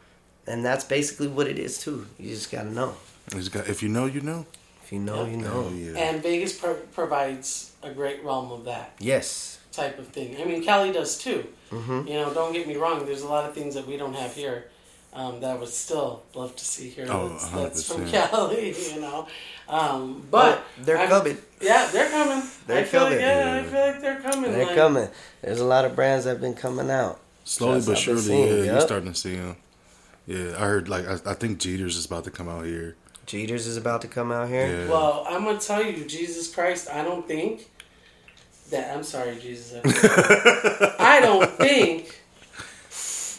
[0.48, 2.96] and that's basically what it is too you just gotta know
[3.32, 4.46] It's got- if you know, you know.
[4.84, 5.98] if you know you know Oh yeah.
[6.06, 10.30] And Vegas pro- provides a great realm of that yes type of thing.
[10.42, 11.42] I mean, Cali does too.
[11.70, 12.08] Mhm.
[12.08, 13.06] You know, don't get me wrong.
[13.06, 14.60] There's a lot of things that we don't have here
[15.16, 17.08] um, that I would still love to see here.
[17.10, 18.76] Oh, that's, that's from Cali.
[18.96, 19.28] You know,
[19.70, 22.44] um, but they're I'm- coming Yeah, they're coming.
[22.68, 23.18] They're I feel coming.
[23.18, 24.52] Like, yeah, I feel like they're coming.
[24.52, 25.08] they're like, coming
[25.42, 28.16] there's a lot of brands that have been coming out Slowly but what I've been
[28.16, 29.56] surely, seeing, yeah, you're starting to see them.
[30.28, 32.96] Yeah, I heard like I, I think Jeeter's is about to come out here.
[33.26, 34.90] Jeeters is about to come out here Yeah.
[34.90, 37.70] Well, I'm gonna tell you, Jesus Christ, I don't think
[38.72, 38.96] that.
[38.96, 39.80] I'm sorry, Jesus.
[41.00, 42.22] I don't think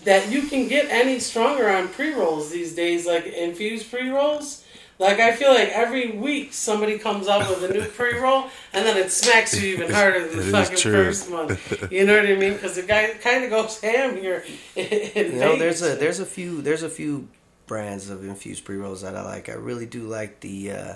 [0.07, 4.63] that you can get any stronger on pre rolls these days, like infused pre rolls.
[4.99, 8.87] Like I feel like every week somebody comes out with a new pre roll, and
[8.87, 11.05] then it smacks you even harder than the fucking true.
[11.05, 11.59] first one.
[11.91, 12.55] You know what I mean?
[12.55, 14.43] Because the guy kind of goes ham here.
[14.75, 17.29] In You know, there's a there's a few there's a few
[17.67, 19.51] brands of infused pre rolls that I like.
[19.51, 20.95] I really do like the uh,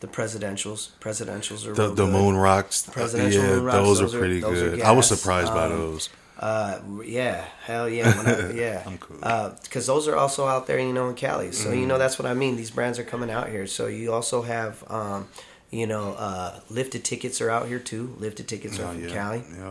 [0.00, 0.92] the presidentials.
[1.00, 2.12] Presidentials are The real the good.
[2.12, 4.80] Moon Rocks, Presidential yeah, Moon Rocks, those, those are are- pretty those are good.
[4.80, 5.20] I was gas.
[5.20, 6.08] surprised by Um, those.
[6.38, 8.12] Uh, yeah, hell yeah,
[8.50, 8.82] I, yeah.
[8.86, 9.18] I'm cool.
[9.62, 11.52] Because those are also out there, you know, in Cali.
[11.52, 11.88] So you Mm-hmm.
[11.88, 12.56] know that's what I mean.
[12.56, 13.66] These brands are coming out here.
[13.66, 15.28] So you also have, um,
[15.70, 18.14] you know, uh, lifted tickets are out here too.
[18.18, 19.42] Lifted tickets are Oh, from yeah, Cali.
[19.56, 19.70] yeah.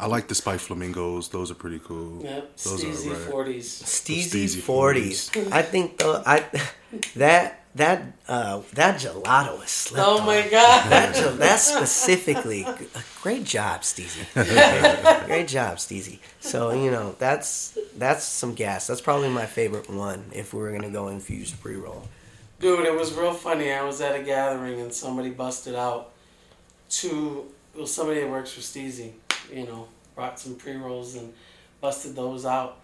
[0.00, 1.28] I like the spike flamingos.
[1.28, 2.22] Those are pretty cool.
[2.24, 3.30] Yep, Those Steezy are right.
[3.30, 3.68] forties.
[3.82, 5.30] Steezy Steezy forties.
[5.52, 6.44] I think the I
[7.16, 10.26] that that uh, that gelato is slept Oh on.
[10.26, 10.90] my god!
[10.90, 12.66] That, gel- that specifically,
[13.22, 14.24] great job, Steezy.
[15.26, 16.18] great job, Steezy.
[16.40, 18.86] So you know that's that's some gas.
[18.86, 22.08] That's probably my favorite one if we were gonna go infused pre roll.
[22.60, 23.72] Dude, it was real funny.
[23.72, 26.12] I was at a gathering and somebody busted out
[26.88, 27.46] two.
[27.76, 29.12] Was somebody that works for Steezy.
[29.52, 31.32] You know, brought some pre rolls and
[31.80, 32.78] busted those out,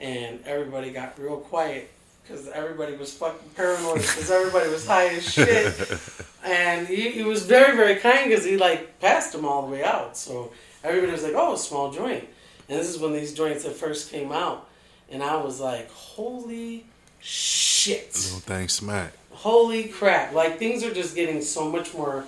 [0.00, 1.90] and everybody got real quiet
[2.26, 5.74] because everybody was fucking paranoid because everybody was high as shit.
[6.44, 9.82] And he, he was very very kind because he like passed them all the way
[9.82, 10.16] out.
[10.16, 10.52] So
[10.84, 12.22] everybody was like, "Oh, a small joint."
[12.68, 14.68] And this is when these joints that first came out,
[15.10, 16.86] and I was like, "Holy
[17.18, 19.12] shit!" Little thing smack.
[19.30, 22.24] holy crap like things are just getting so much more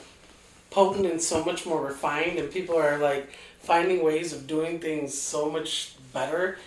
[0.70, 3.30] potent and so much more refined and people are like
[3.60, 6.58] finding ways of doing things so much better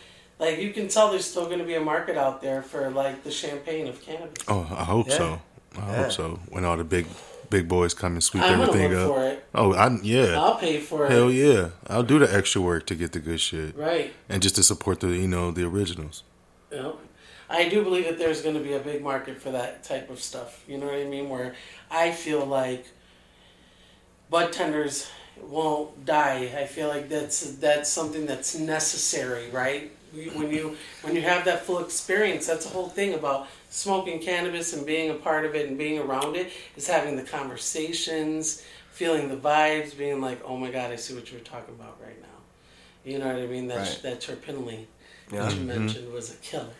[0.41, 3.23] like you can tell there's still going to be a market out there for like
[3.23, 5.17] the champagne of cannabis Oh, I hope Yeah.
[5.17, 5.41] so.
[5.77, 5.95] I Yeah.
[6.03, 6.39] hope so.
[6.49, 7.05] When all the big
[7.49, 9.15] big boys come and sweep i'm everything look up.
[9.15, 10.39] for it Oh, I yeah.
[10.41, 11.69] i'll pay for it Hell yeah.
[11.87, 13.75] I'll do the extra work to get the good shit.
[13.77, 16.23] right And just to support the you know, the originals.
[16.71, 16.97] you know
[17.49, 20.19] i do believe that there's going to be a big market for that type of
[20.29, 21.49] stuff you know what i mean where
[22.03, 22.85] i feel like
[24.29, 25.09] bud tenders
[25.41, 31.15] won't die i feel like that's that's something that's necessary right You- when you when
[31.15, 35.13] you have that full experience that's the whole thing about smoking cannabis and being a
[35.13, 40.21] part of it and being around it is having the conversations feeling the vibes being
[40.21, 43.37] like oh my god i see what you're talking about right now you know what
[43.37, 43.99] i mean that Right.
[44.03, 44.85] that terpinolene
[45.31, 45.43] Yeah.
[45.43, 45.67] that you mm-hmm.
[45.67, 46.73] mentioned was a killer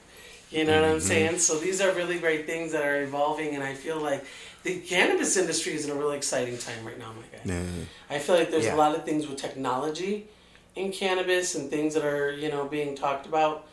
[0.52, 1.08] you know what I'm mm-hmm.
[1.08, 1.38] saying?
[1.40, 4.26] So these are really great things that are evolving, and I feel like
[4.64, 7.56] the cannabis industry is in a really exciting time right now, my guy.
[7.56, 7.64] Yeah.
[8.10, 8.76] I feel like there's Yeah.
[8.76, 10.28] a lot of things with technology
[10.76, 13.66] in cannabis and things that are you know being talked about.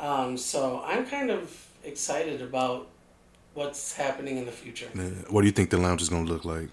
[0.00, 2.88] Um, so I'm kind of excited about
[3.54, 4.88] what's happening in the future.
[4.94, 5.02] yeah.
[5.30, 6.68] What do you think the lounge is gonna look like?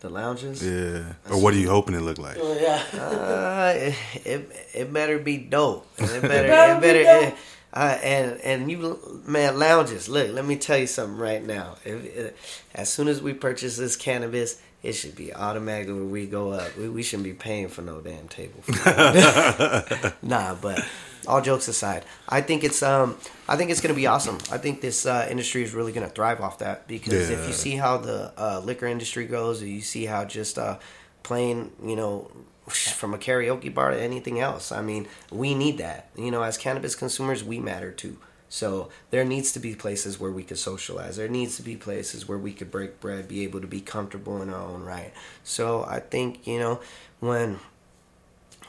[0.00, 0.62] The lounges.
[0.64, 1.12] Yeah.
[1.30, 2.38] Or what are you hoping it look like?
[2.40, 2.82] Oh, yeah.
[2.98, 5.86] Uh, it, it it better be dope.
[5.98, 7.36] It better better it be better.
[7.72, 10.08] Uh, and and you man lounges.
[10.08, 11.76] Look, let me tell you something right now.
[11.84, 16.26] If, if, as soon as we purchase this cannabis, it should be automatically when we
[16.26, 16.76] go up.
[16.76, 18.62] We, we shouldn't be paying for no damn table.
[20.22, 20.84] nah, but
[21.28, 23.16] all jokes aside, I think it's um
[23.48, 24.38] I think it's gonna be awesome.
[24.50, 27.76] I think this uh, industry is really gonna thrive off that because if you see
[27.76, 30.78] how the uh, liquor industry goes, or you see how just uh,
[31.22, 32.30] playing, you know,
[32.68, 34.70] from a karaoke bar to anything else.
[34.70, 36.08] I mean, we need that.
[36.16, 38.18] You know, as cannabis consumers, we matter too.
[38.48, 41.16] So there needs to be places where we could socialize.
[41.16, 44.42] There needs to be places where we could break bread, be able to be comfortable
[44.42, 45.12] in our own right.
[45.44, 46.80] So I think you know
[47.20, 47.60] when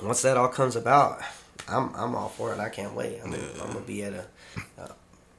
[0.02, 1.22] once that all comes about,
[1.68, 2.60] I'm I'm all for it.
[2.60, 3.20] I can't wait.
[3.24, 4.26] I'm, I'm gonna be at a.
[4.80, 4.88] Uh,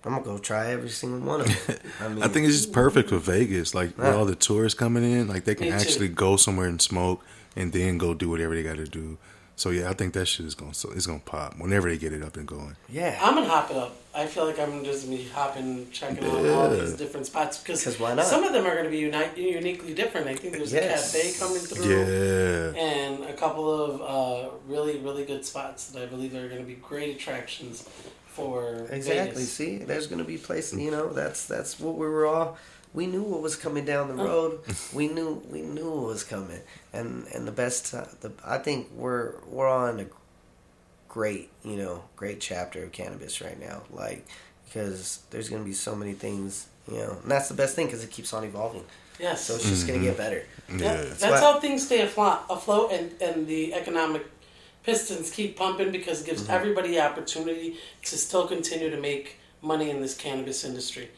[0.04, 1.76] I'm gonna go try every single one of them.
[2.00, 3.74] I mean, I think it's just perfect for Vegas.
[3.74, 5.76] Like with all the tourists coming in, like they can Me too.
[5.76, 7.24] actually go somewhere and smoke,
[7.56, 9.18] and then go do whatever they got to do.
[9.54, 12.12] So yeah, I think that shit is gonna so it's gonna pop whenever they get
[12.14, 12.74] it up and going.
[12.88, 13.18] yeah.
[13.22, 13.94] I'm gonna hop it up.
[14.14, 17.98] I feel like I'm just gonna be hopping, checking out all these different spots because
[18.00, 18.24] why not?
[18.26, 20.26] some of them are gonna be uni- uniquely different.
[20.26, 21.14] I think there's Yes.
[21.14, 21.84] a cafe coming through.
[22.74, 26.60] Yeah, and a couple of uh, really really good spots that I believe are going
[26.62, 27.86] to be great attractions
[28.26, 29.34] for Exactly.
[29.34, 29.52] Vegas.
[29.52, 30.78] See, there's gonna be places.
[30.80, 32.56] You know, that's that's what we were all.
[32.94, 34.60] We knew what was coming down the road.
[34.92, 36.60] we knew we knew what was coming,
[36.92, 37.94] and and the best.
[37.94, 40.06] Uh, the I think we're we're on a
[41.08, 43.82] great you know great chapter of cannabis right now.
[43.90, 44.26] Like
[44.66, 46.66] because there's gonna be so many things.
[46.90, 48.84] You know, and that's the best thing because it keeps on evolving.
[49.20, 50.42] Yes, So it's just gonna get better.
[50.68, 51.02] Yeah, yeah.
[51.02, 54.26] that's why- how things stay afloat, afloat and, and the economic
[54.82, 56.52] pistons keep pumping because it gives Mm-hmm.
[56.52, 61.08] everybody the opportunity to still continue to make money in this cannabis industry.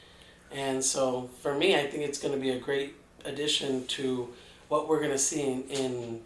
[0.55, 4.29] And so for me, I think it's going to be a great addition to
[4.69, 6.21] what we're going to see in, in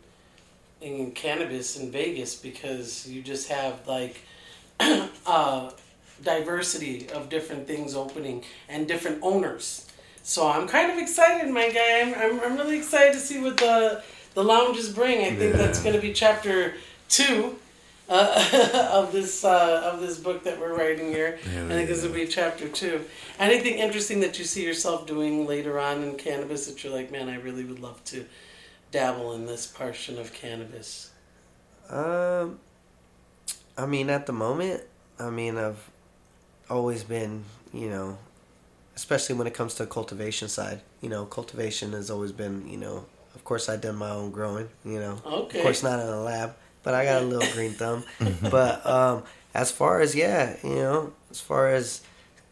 [0.81, 4.21] in cannabis in Vegas because you just have like
[5.27, 5.71] uh,
[6.23, 9.87] diversity of different things opening and different owners.
[10.23, 12.01] So I'm kind of excited, my guy.
[12.01, 14.03] I'm, I'm, I'm really excited to see what the
[14.35, 15.25] the lounges bring.
[15.25, 16.75] I think that's going to be chapter
[17.09, 17.59] two
[18.09, 21.37] uh, of this uh, of this book that we're writing here.
[21.37, 23.05] Hell I think this will be chapter two.
[23.39, 27.29] Anything interesting that you see yourself doing later on in cannabis that you're like, man,
[27.29, 28.25] I really would love to
[28.91, 31.11] dabble in this portion of cannabis.
[31.91, 32.59] Um,
[33.77, 34.83] I mean, at the moment,
[35.19, 35.91] I mean, I've
[36.69, 38.19] always been, you know,
[38.97, 40.81] especially when it comes to cultivation side.
[41.01, 44.69] You know, cultivation has always been, you know, of course, I've done my own growing.
[44.85, 45.59] You know, Okay.
[45.59, 46.57] of course, not in a lab,
[46.89, 48.03] but I got a little green thumb.
[48.51, 49.23] but um,
[49.53, 52.01] as far as yeah, you know, as far as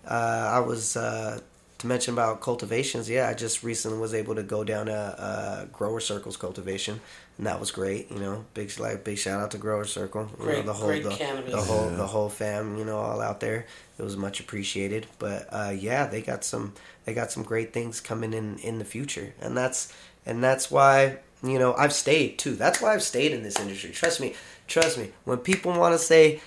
[0.06, 1.40] uh, I was uh,
[1.78, 5.68] to mention about cultivations, yeah, I just recently was able to go down a, a
[5.72, 7.00] grower circles cultivation,
[7.38, 8.10] and that was great.
[8.10, 10.28] You know, big like big shout out to Grower Circle.
[10.38, 11.08] You Great- know, the whole great the,
[11.50, 11.96] the whole Yeah.
[11.96, 13.64] the whole fam, you know, all out there.
[13.98, 15.06] It was much appreciated.
[15.18, 16.74] But uh, yeah, they got some
[17.06, 19.90] they got some great things coming in in the future, and that's
[20.26, 22.54] and that's why you know I've stayed too.
[22.56, 23.90] That's why I've stayed in this industry.
[23.90, 24.34] Trust me,
[24.66, 25.10] trust me.
[25.24, 26.40] When people want to say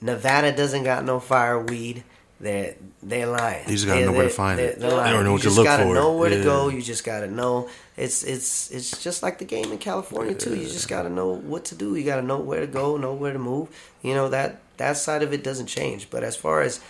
[0.00, 2.04] Nevada doesn't got no fire weed,
[2.40, 3.64] they're they're lying.
[3.68, 4.78] You just gotta They're- know where to find it.
[4.78, 5.12] You lying.
[5.12, 5.94] don't know what to just look gotta for.
[5.94, 6.68] know where to go.
[6.68, 7.68] You just gotta know.
[7.96, 10.54] It's it's it's just like the game in California too.
[10.54, 11.96] You just gotta know what to do.
[11.96, 13.68] You gotta know where to go, know where to move.
[14.02, 16.10] You know that that side of it doesn't change.
[16.10, 16.80] But as far as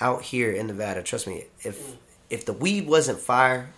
[0.00, 1.96] out here in Nevada, trust me, if
[2.30, 3.70] if the weed wasn't fire,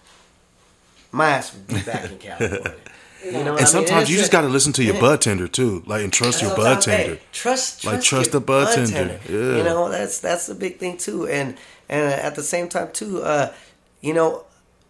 [1.16, 2.74] my ass would be back in California.
[3.24, 3.58] You know what I mean?
[3.58, 5.00] And sometimes It's you just got to listen to your Yeah.
[5.00, 7.20] bud tender too, like and trust your bud Sometimes, hey, tender.
[7.32, 9.18] trust, Like, trust, trust your the bud tender.
[9.28, 9.56] Yeah.
[9.56, 11.56] You know that's that's the big thing too, and
[11.88, 13.52] and at the same time too, uh,
[14.00, 14.44] you know,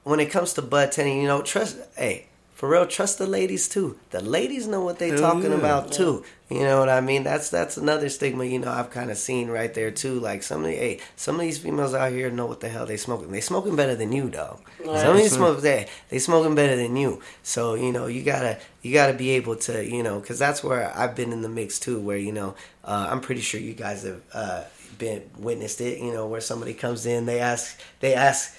[0.04, 1.78] when it comes to bud tending, you know, trust.
[1.96, 2.26] Hey,
[2.56, 3.98] for real, trust the ladies too.
[4.12, 5.58] The ladies know what they Hell talking yeah.
[5.58, 6.24] about too.
[6.48, 7.22] You know what I mean?
[7.22, 8.46] That's that's another stigma.
[8.46, 10.18] You know, I've kind of seen right there too.
[10.20, 12.86] Like some of the, hey, some of these females out here know what the hell
[12.86, 13.30] they smoking.
[13.30, 14.60] They smoking better than you, dog.
[14.82, 17.20] Some of these smokers, they they smoking better than you.
[17.42, 20.96] So you know, you gotta you gotta be able to, you know, because that's where
[20.96, 22.00] I've been in the mix too.
[22.00, 24.64] Where you know, uh, I'm pretty sure you guys have uh,
[24.96, 25.98] been witnessed it.
[25.98, 28.56] You know, where somebody comes in, they ask, they ask.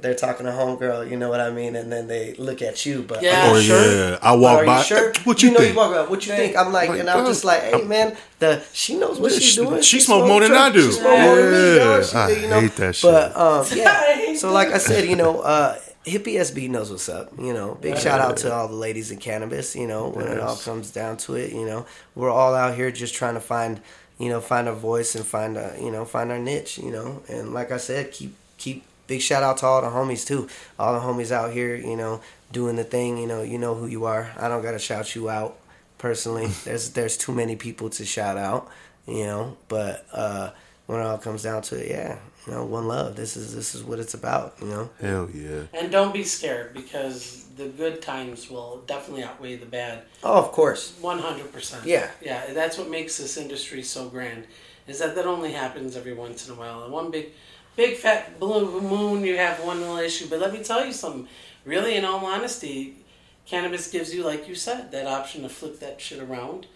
[0.00, 3.02] They're talking to homegirl, you know what I mean, and then they look at you.
[3.02, 3.48] But Yeah.
[3.50, 4.10] are Or you sure?
[4.10, 4.78] yeah, I walk Are by.
[4.78, 5.12] You sure?
[5.24, 5.72] What you know, think?
[5.74, 6.10] You walk up.
[6.10, 6.56] What you think?
[6.56, 9.38] I'm like, Like, and I'm bro, just like, hey man, the she knows what Yeah,
[9.38, 9.82] she's she- doing.
[9.82, 10.70] she smoke more than drugs.
[10.70, 10.86] I do.
[10.86, 12.04] She smoke more than me, Yeah, dog.
[12.04, 13.36] She- I you know, hate that But shit.
[13.36, 14.34] um, yeah.
[14.36, 17.32] So like I said, you know, uh, hippie SB knows what's up.
[17.38, 19.74] You know, big shout out to all the ladies in cannabis.
[19.76, 21.84] You know, when it all comes down to it, you know,
[22.14, 23.80] we're all out here just trying to find,
[24.18, 26.78] you know, find our voice and find a, you know, find our niche.
[26.78, 30.26] You know, and like I said, keep keep big shout out to all the homies
[30.26, 30.48] too.
[30.78, 32.20] All the homies out here, you know,
[32.52, 33.18] doing the thing.
[33.18, 34.32] You know, you know who you are.
[34.38, 35.58] I don't gotta shout you out
[35.98, 36.46] personally.
[36.64, 38.68] there's there's too many people to shout out.
[39.06, 40.50] You know, but uh,
[40.86, 43.16] when it all comes down to it, yeah, you know, one love.
[43.16, 44.54] This is this is what it's about.
[44.60, 44.90] You know.
[45.00, 45.62] Hell yeah.
[45.72, 50.02] And don't be scared because the good times will definitely outweigh the bad.
[50.22, 50.96] Oh, of course.
[51.00, 51.86] One hundred percent.
[51.86, 52.10] Yeah.
[52.20, 54.46] Yeah, that's what makes this industry so grand.
[54.86, 56.84] Is that that only happens every once in a while.
[56.84, 57.32] And one big,
[57.76, 60.26] big fat blue moon, you have one little issue.
[60.28, 61.28] But let me tell you something.
[61.64, 62.96] Really, in all honesty,
[63.44, 66.66] cannabis gives you, like you said, that option to flip that shit around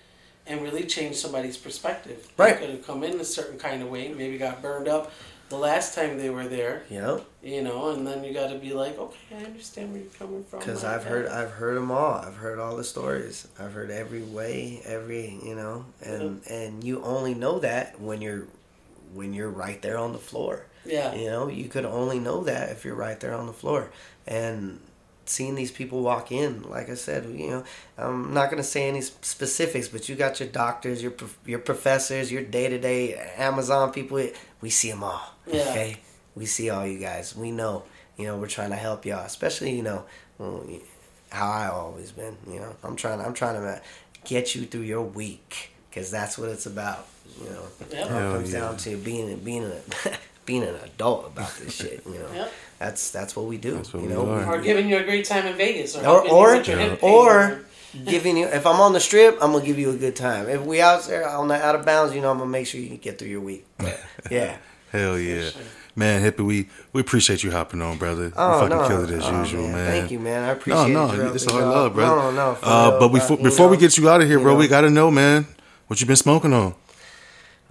[0.46, 2.28] and really change somebody's perspective.
[2.36, 2.54] Right.
[2.58, 5.12] They could have come in a certain kind of way, maybe got burned up
[5.48, 6.82] the last time they were there.
[6.90, 10.00] You know, You know, and then you got to be like, okay, I understand where
[10.02, 10.60] you're coming from.
[10.60, 12.14] because I've heard I've heard them all.
[12.14, 13.46] I've heard all the stories.
[13.58, 18.46] I've heard every way, every you know, and and you only know that when you're
[19.12, 20.66] when you're right there on the floor.
[20.84, 21.14] Yeah.
[21.14, 23.90] You know, you could only know that if you're right there on the floor.
[24.26, 24.80] And
[25.26, 27.64] seeing these people walk in, like I said, you know,
[27.98, 31.12] I'm not going to say any specifics, but you got your doctors, your
[31.46, 34.22] your professors, your day to day Amazon people.
[34.60, 35.34] We see them all.
[35.46, 35.60] Yeah.
[35.70, 35.96] Okay,
[36.34, 37.36] we see all you guys.
[37.36, 37.84] We know.
[38.16, 40.04] You know, we're trying to help y'all, especially you know
[41.30, 42.36] how I always been.
[42.48, 43.20] You know, I'm trying.
[43.20, 43.80] I'm trying to
[44.24, 47.06] get you through your week because that's what it's about.
[47.42, 48.06] You know, Yep.
[48.06, 48.60] it comes yeah.
[48.60, 49.80] down to being being a
[50.46, 52.02] being an adult about this shit.
[52.06, 52.52] You know, Yep.
[52.78, 53.74] that's that's what we do.
[53.76, 54.54] That's what you we know, are.
[54.56, 55.96] Or giving you a great time in Vegas.
[55.96, 57.60] Or, or or, with your hip or
[58.06, 60.48] giving you if I'm on the strip, I'm gonna give you a good time.
[60.48, 62.80] If we out there on the out of bounds, you know, I'm gonna make sure
[62.80, 63.64] you can get through your week.
[63.78, 64.56] But, yeah.
[64.92, 65.50] Hell yeah.
[65.96, 68.32] Man, Hippie, we, we appreciate you hopping on, brother.
[68.36, 68.88] Oh you fucking no!
[68.88, 69.90] killed it as Oh, usual, man.
[69.90, 70.44] Thank you, man.
[70.48, 71.08] I appreciate No, it.
[71.08, 71.66] no, Gerald, it's you all know.
[71.70, 72.16] love, brother.
[72.16, 72.54] No, no.
[72.54, 74.58] for Uh, real, but before you before we get you out of here, bro, know.
[74.58, 75.46] we gotta know, man,
[75.88, 76.74] what you been smoking on.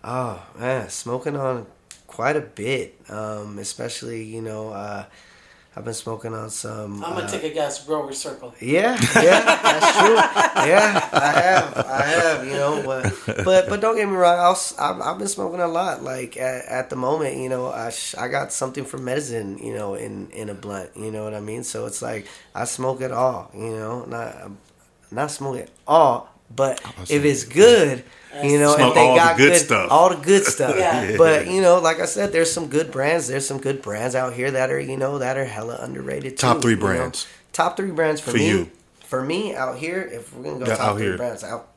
[0.04, 1.66] Oh man, smoking on
[2.10, 3.00] quite a bit.
[3.10, 5.06] Um, especially you know, uh,
[5.76, 7.04] I've been smoking on some.
[7.04, 7.86] I'm uh, gonna take a guess.
[7.86, 8.54] Grower Circle.
[8.60, 10.16] Yeah, yeah, that's true.
[10.16, 13.14] Yeah, I have, I have, you know, but
[13.46, 14.38] but but don't get me wrong.
[14.40, 16.04] I'll, s- I've, I've been smoking a lot.
[16.04, 19.74] Like at, at the moment, you know, I sh- I got something for medicine, you
[19.74, 20.90] know, in in a blunt.
[20.98, 21.64] You know what I mean?
[21.64, 23.52] So it's like I smoke it all.
[23.54, 24.52] You know, not
[25.12, 28.04] not smoke it all, but if it's good.
[28.44, 29.92] You know, Smoke if they all the got good good, stuff.
[29.92, 30.76] all the good stuff.
[30.78, 31.16] Yeah.
[31.18, 33.28] But you know, like I said, there's some good brands.
[33.28, 36.32] There's some good brands out here that are you know that are hella underrated.
[36.34, 36.86] Too, Top three you know?
[36.86, 37.28] brands.
[37.54, 38.48] Top three brands for, For me.
[38.48, 38.72] you.
[39.06, 41.18] For me, out here, if we're gonna go Yeah, top out three here.
[41.18, 41.70] brands, out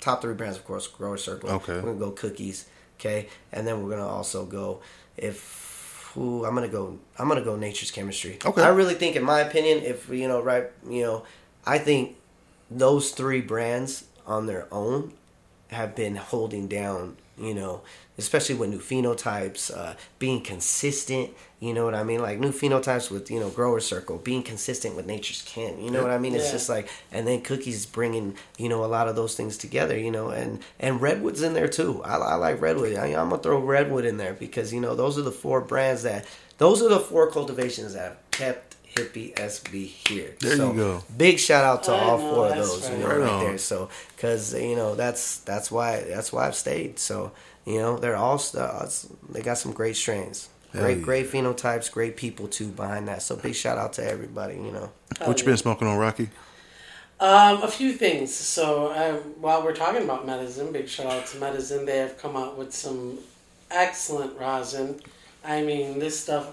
[0.00, 1.48] top three brands, of course, Grower Circle.
[1.50, 1.74] Okay.
[1.74, 2.66] We're gonna go cookies.
[2.98, 4.80] Okay, and then we're gonna also go
[5.16, 6.98] if who I'm gonna go.
[7.18, 8.38] I'm gonna go Nature's Chemistry.
[8.44, 8.62] Okay.
[8.62, 11.24] I really think, in my opinion, if you know, right, you know,
[11.64, 12.16] I think
[12.68, 15.12] those three brands on their own
[15.70, 17.82] have been holding down, you know,
[18.18, 22.20] especially with new phenotypes, uh, being consistent, you know what I mean?
[22.20, 26.02] Like new phenotypes with, you know, Grower Circle, being consistent with Nature's Kin, you know
[26.02, 26.34] what I mean?
[26.34, 26.52] It's Yeah.
[26.52, 30.10] just like, and then Cookies bringing, you know, a lot of those things together, you
[30.10, 32.02] know, and, and Redwood's in there too.
[32.04, 32.96] I, I like Redwood.
[32.96, 35.60] I, I'm going to throw Redwood in there because, you know, those are the four
[35.60, 36.26] brands that,
[36.58, 40.34] those are the four cultivations that have kept hippie SB here.
[40.40, 41.04] There So, you go.
[41.16, 42.98] Big shout out to I all know, four of that's those, you right.
[42.98, 43.58] know, Right right, there.
[43.58, 46.98] So, because you know that's that's why that's why I've stayed.
[46.98, 47.32] So,
[47.66, 48.86] you know, they're all st- uh,
[49.28, 51.04] they got some great strains, Hell great yeah.
[51.04, 53.22] great phenotypes, great people too behind that.
[53.22, 54.54] So, big shout out to everybody.
[54.54, 54.92] You know,
[55.24, 56.30] What you been smoking on, Rocky?
[57.20, 58.34] Um, a few things.
[58.34, 61.84] So uh, while we're talking about Medizin, big shout out to Medizin.
[61.84, 63.18] They have come out with some
[63.70, 65.00] excellent rosin.
[65.44, 66.46] I mean, this stuff.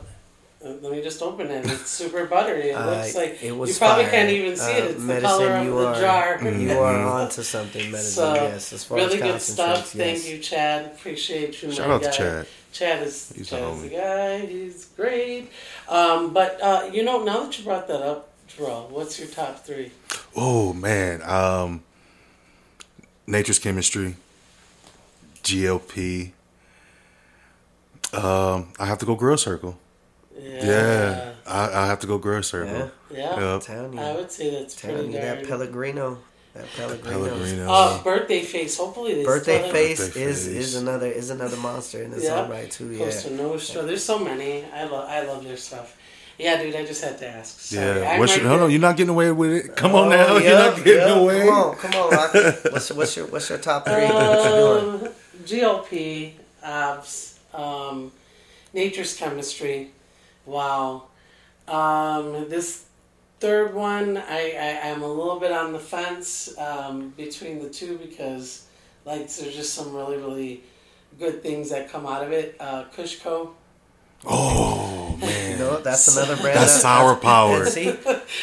[0.63, 1.65] Uh, let me just open it.
[1.69, 2.69] It's super buttery.
[2.71, 4.11] It Uh, looks like it was you probably fire.
[4.11, 4.83] can't even see Uh, it.
[4.85, 6.49] It's the medicine, color of you the are- jar.
[6.51, 8.01] you are onto something, Medizin.
[8.15, 9.75] So yes, as far really as good stuff.
[9.77, 10.85] concentrates, Thank you, Chad.
[10.87, 11.71] Appreciate you.
[11.71, 12.15] Shout my out to guy.
[12.15, 12.47] Chad.
[12.71, 13.81] Chad is He's a Chad's homie.
[13.89, 14.45] the guy.
[14.45, 15.51] He's great.
[15.87, 19.63] Um, but uh, you know, now that you brought that up, Terrell, what's your top
[19.63, 19.91] three?
[20.35, 21.83] Oh man, um,
[23.27, 24.15] Nature's Chemistry,
[25.43, 26.31] GLP.
[28.13, 29.77] Um, I have to go Grower Circle.
[30.39, 32.91] Yeah, I, I have to go Grower Circle.
[33.11, 33.39] Yeah.
[33.55, 33.61] Yep.
[33.63, 35.47] Telling you, I would say that's telling pretty you that.
[35.47, 36.17] Pellegrino,
[36.53, 37.27] that Pellegrino.
[37.29, 37.67] Pellegrino.
[37.71, 38.77] Uh, birthday face.
[38.77, 40.55] Hopefully they Birthday still face Birthday is Face.
[40.55, 42.41] is another is another monster in its Yeah.
[42.41, 42.91] own right too.
[42.91, 43.05] Yeah.
[43.05, 43.81] Costa Nostra.
[43.83, 44.65] There's so many.
[44.73, 45.95] I love I love their stuff.
[46.37, 46.75] Yeah, dude.
[46.75, 47.59] I just had to ask.
[47.61, 47.99] Sorry.
[48.01, 48.11] yeah.
[48.11, 48.69] I'm What's your, no, no, there.
[48.69, 49.75] you're not getting away with it.
[49.75, 51.15] Come on Oh, now, you're yeah, not getting yeah.
[51.19, 51.39] away.
[51.39, 52.39] Come on, come on, Rocky.
[52.71, 53.93] What's, what's your what's your top three?
[54.05, 55.07] What you doing?
[55.07, 55.13] Um,
[55.45, 58.11] GLP, abs, um,
[58.73, 59.91] nature's chemistry.
[60.47, 61.09] Wow.
[61.67, 62.85] Um, this
[63.41, 67.97] third one, I, I I'm a little bit on the fence um, between the two
[67.97, 68.67] because
[69.05, 70.63] like there's just some really really
[71.19, 72.55] good things that come out of it.
[72.59, 73.49] Uh, Kushco.
[74.25, 76.57] Oh man, You know, that's another brand.
[76.57, 77.65] That's that- sour power.
[77.65, 77.91] See,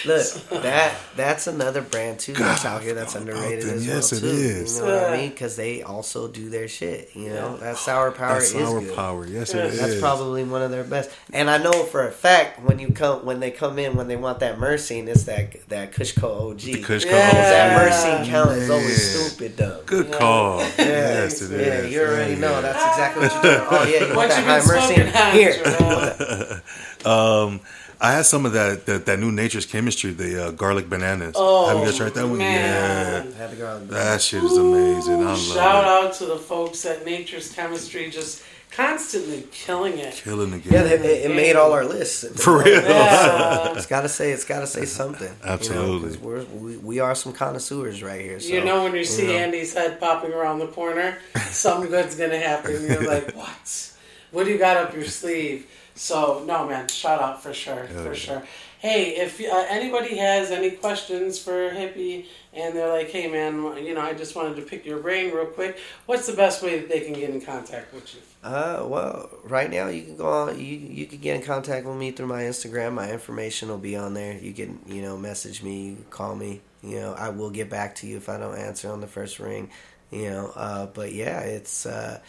[0.04, 0.26] look,
[0.62, 3.86] that that's another brand too that's out here that's underrated as.
[3.86, 4.26] Yes, well it too.
[4.28, 4.78] is.
[4.78, 5.30] You know what I mean?
[5.30, 7.10] Because they also do their shit.
[7.14, 8.94] You know, that sour power that's is sour good.
[8.96, 9.26] power.
[9.26, 9.60] Yes, Yeah.
[9.64, 9.80] it is.
[9.80, 11.10] That's probably one of their best.
[11.32, 14.16] And I know for a fact when you come when they come in when they
[14.16, 16.60] want that Myrcene, it's that that Kushco OG.
[16.60, 17.06] the Kushco.
[17.06, 17.30] Yeah.
[17.32, 17.90] That Yeah.
[17.90, 19.80] Myrcene count is always stupid dumb.
[19.86, 20.18] Good Yeah.
[20.18, 20.58] call.
[20.60, 23.66] Yeah, yes, it yeah, you already Yeah, know that's exactly what you're doing.
[23.70, 25.32] Oh yeah, you want that high been smoking Myrcene?
[25.32, 26.62] Here.
[27.06, 27.60] Um,
[28.00, 31.34] I had some of that that, that new Nature's Chemistry, the uh, garlic bananas.
[31.36, 32.38] Oh, Have you guys tried that one?
[32.38, 33.26] man.
[33.26, 35.14] Yeah, Had to that shit is amazing.
[35.22, 35.88] I love Shout it.
[36.06, 40.14] out to the folks at Nature's Chemistry, just constantly killing it.
[40.14, 40.72] Killing the game.
[40.72, 42.24] Yeah, it, it made all our lists.
[42.44, 42.82] For real.
[42.82, 43.72] Yeah.
[43.76, 45.32] It's gotta say, it's gotta say something.
[45.44, 45.84] Absolutely.
[45.94, 48.40] You know, 'cause we're, we, we are some connoisseurs right here.
[48.40, 49.34] So, you know when you see know.
[49.34, 51.18] Andy's head popping around the corner,
[51.50, 52.72] something good's gonna happen.
[52.82, 53.92] You're like, what?
[54.32, 55.68] What do you got up your sleeve?
[55.94, 58.42] So no, man, shout out for sure, for sure.
[58.80, 63.94] Hey, if uh, anybody has any questions for Hippie and they're like, hey man, you
[63.94, 65.78] know, I just wanted to pick your brain real quick.
[66.06, 68.20] What's the best way that they can get in contact with you?
[68.42, 70.58] Uh, well, right now you can go on.
[70.58, 72.94] You you can get in contact with me through my Instagram.
[72.94, 74.36] My information will be on there.
[74.36, 76.60] You can you know message me, call me.
[76.82, 79.38] You know, I will get back to you if I don't answer on the first
[79.38, 79.70] ring.
[80.10, 82.20] You know, uh, but yeah, it's uh,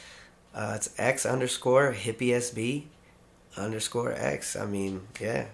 [0.54, 2.86] uh, it's X underscore hippie SB
[3.58, 4.56] underscore X.
[4.56, 5.46] I mean, yeah,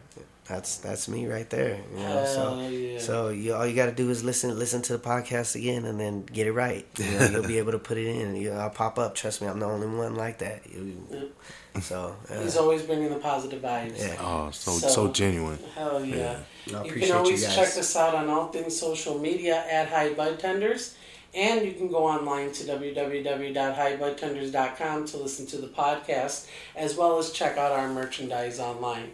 [0.47, 1.79] that's that's me right there.
[1.95, 2.41] You know, so.
[2.57, 2.99] Hell yeah.
[2.99, 5.99] So you, all you got to do is listen, listen to the podcast again, and
[5.99, 6.85] then get it right.
[6.97, 8.35] You know, you'll be able to put it in.
[8.35, 9.15] You know, I'll pop up.
[9.15, 10.61] Trust me, I'm the only one like that.
[10.71, 11.31] You-
[11.79, 13.97] so uh, He's always bringing the positive vibes.
[13.97, 14.17] Yeah.
[14.19, 15.57] Oh, so So- so genuine.
[15.73, 16.41] Hell yeah.
[16.65, 16.79] Yeah.
[16.81, 17.55] I You can always you guys.
[17.55, 20.95] check us out on all things social media at High Bud Tenders.
[21.33, 27.31] And you can go online to www.highbudtenders.com to listen to the podcast, as well as
[27.31, 29.11] check out our merchandise online.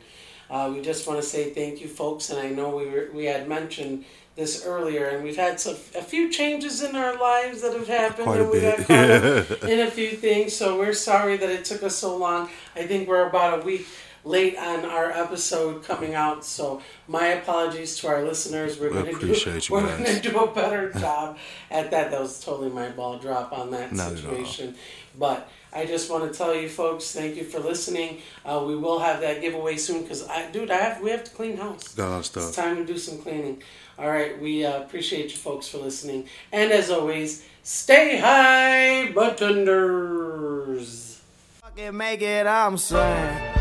[0.49, 2.29] Uh, we just want to say thank you, folks.
[2.29, 4.05] And I know we were, we had mentioned
[4.35, 8.29] this earlier, and we've had some, a few changes in our lives that have happened,
[8.29, 10.55] and we got caught up in a few things.
[10.55, 12.49] So we're sorry that it took us so long.
[12.75, 13.87] I think we're about a week
[14.27, 16.43] late on our episode coming out.
[16.43, 18.79] So my apologies to our listeners.
[18.79, 21.37] We're We going to do you we're going to do a better job
[21.71, 22.11] at that.
[22.11, 24.75] That was totally my ball drop on that Not situation.
[25.17, 28.21] But I just want to tell you folks, thank you for listening.
[28.45, 31.31] Uh, we will have that giveaway soon because I, dude, I have we have to
[31.31, 31.95] clean house.
[31.95, 33.61] Got a lot It's time to do some cleaning.
[33.99, 36.27] All right, we uh, appreciate you folks for listening.
[36.51, 41.17] And as always, stay high, budtenders.
[41.61, 43.56] Fucking make it, I'm saying.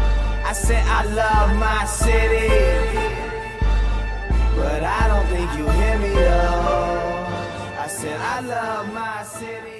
[0.49, 2.47] I said I love my city,
[4.55, 7.27] but I don't think you hear me though.
[7.77, 9.76] I said I love my city.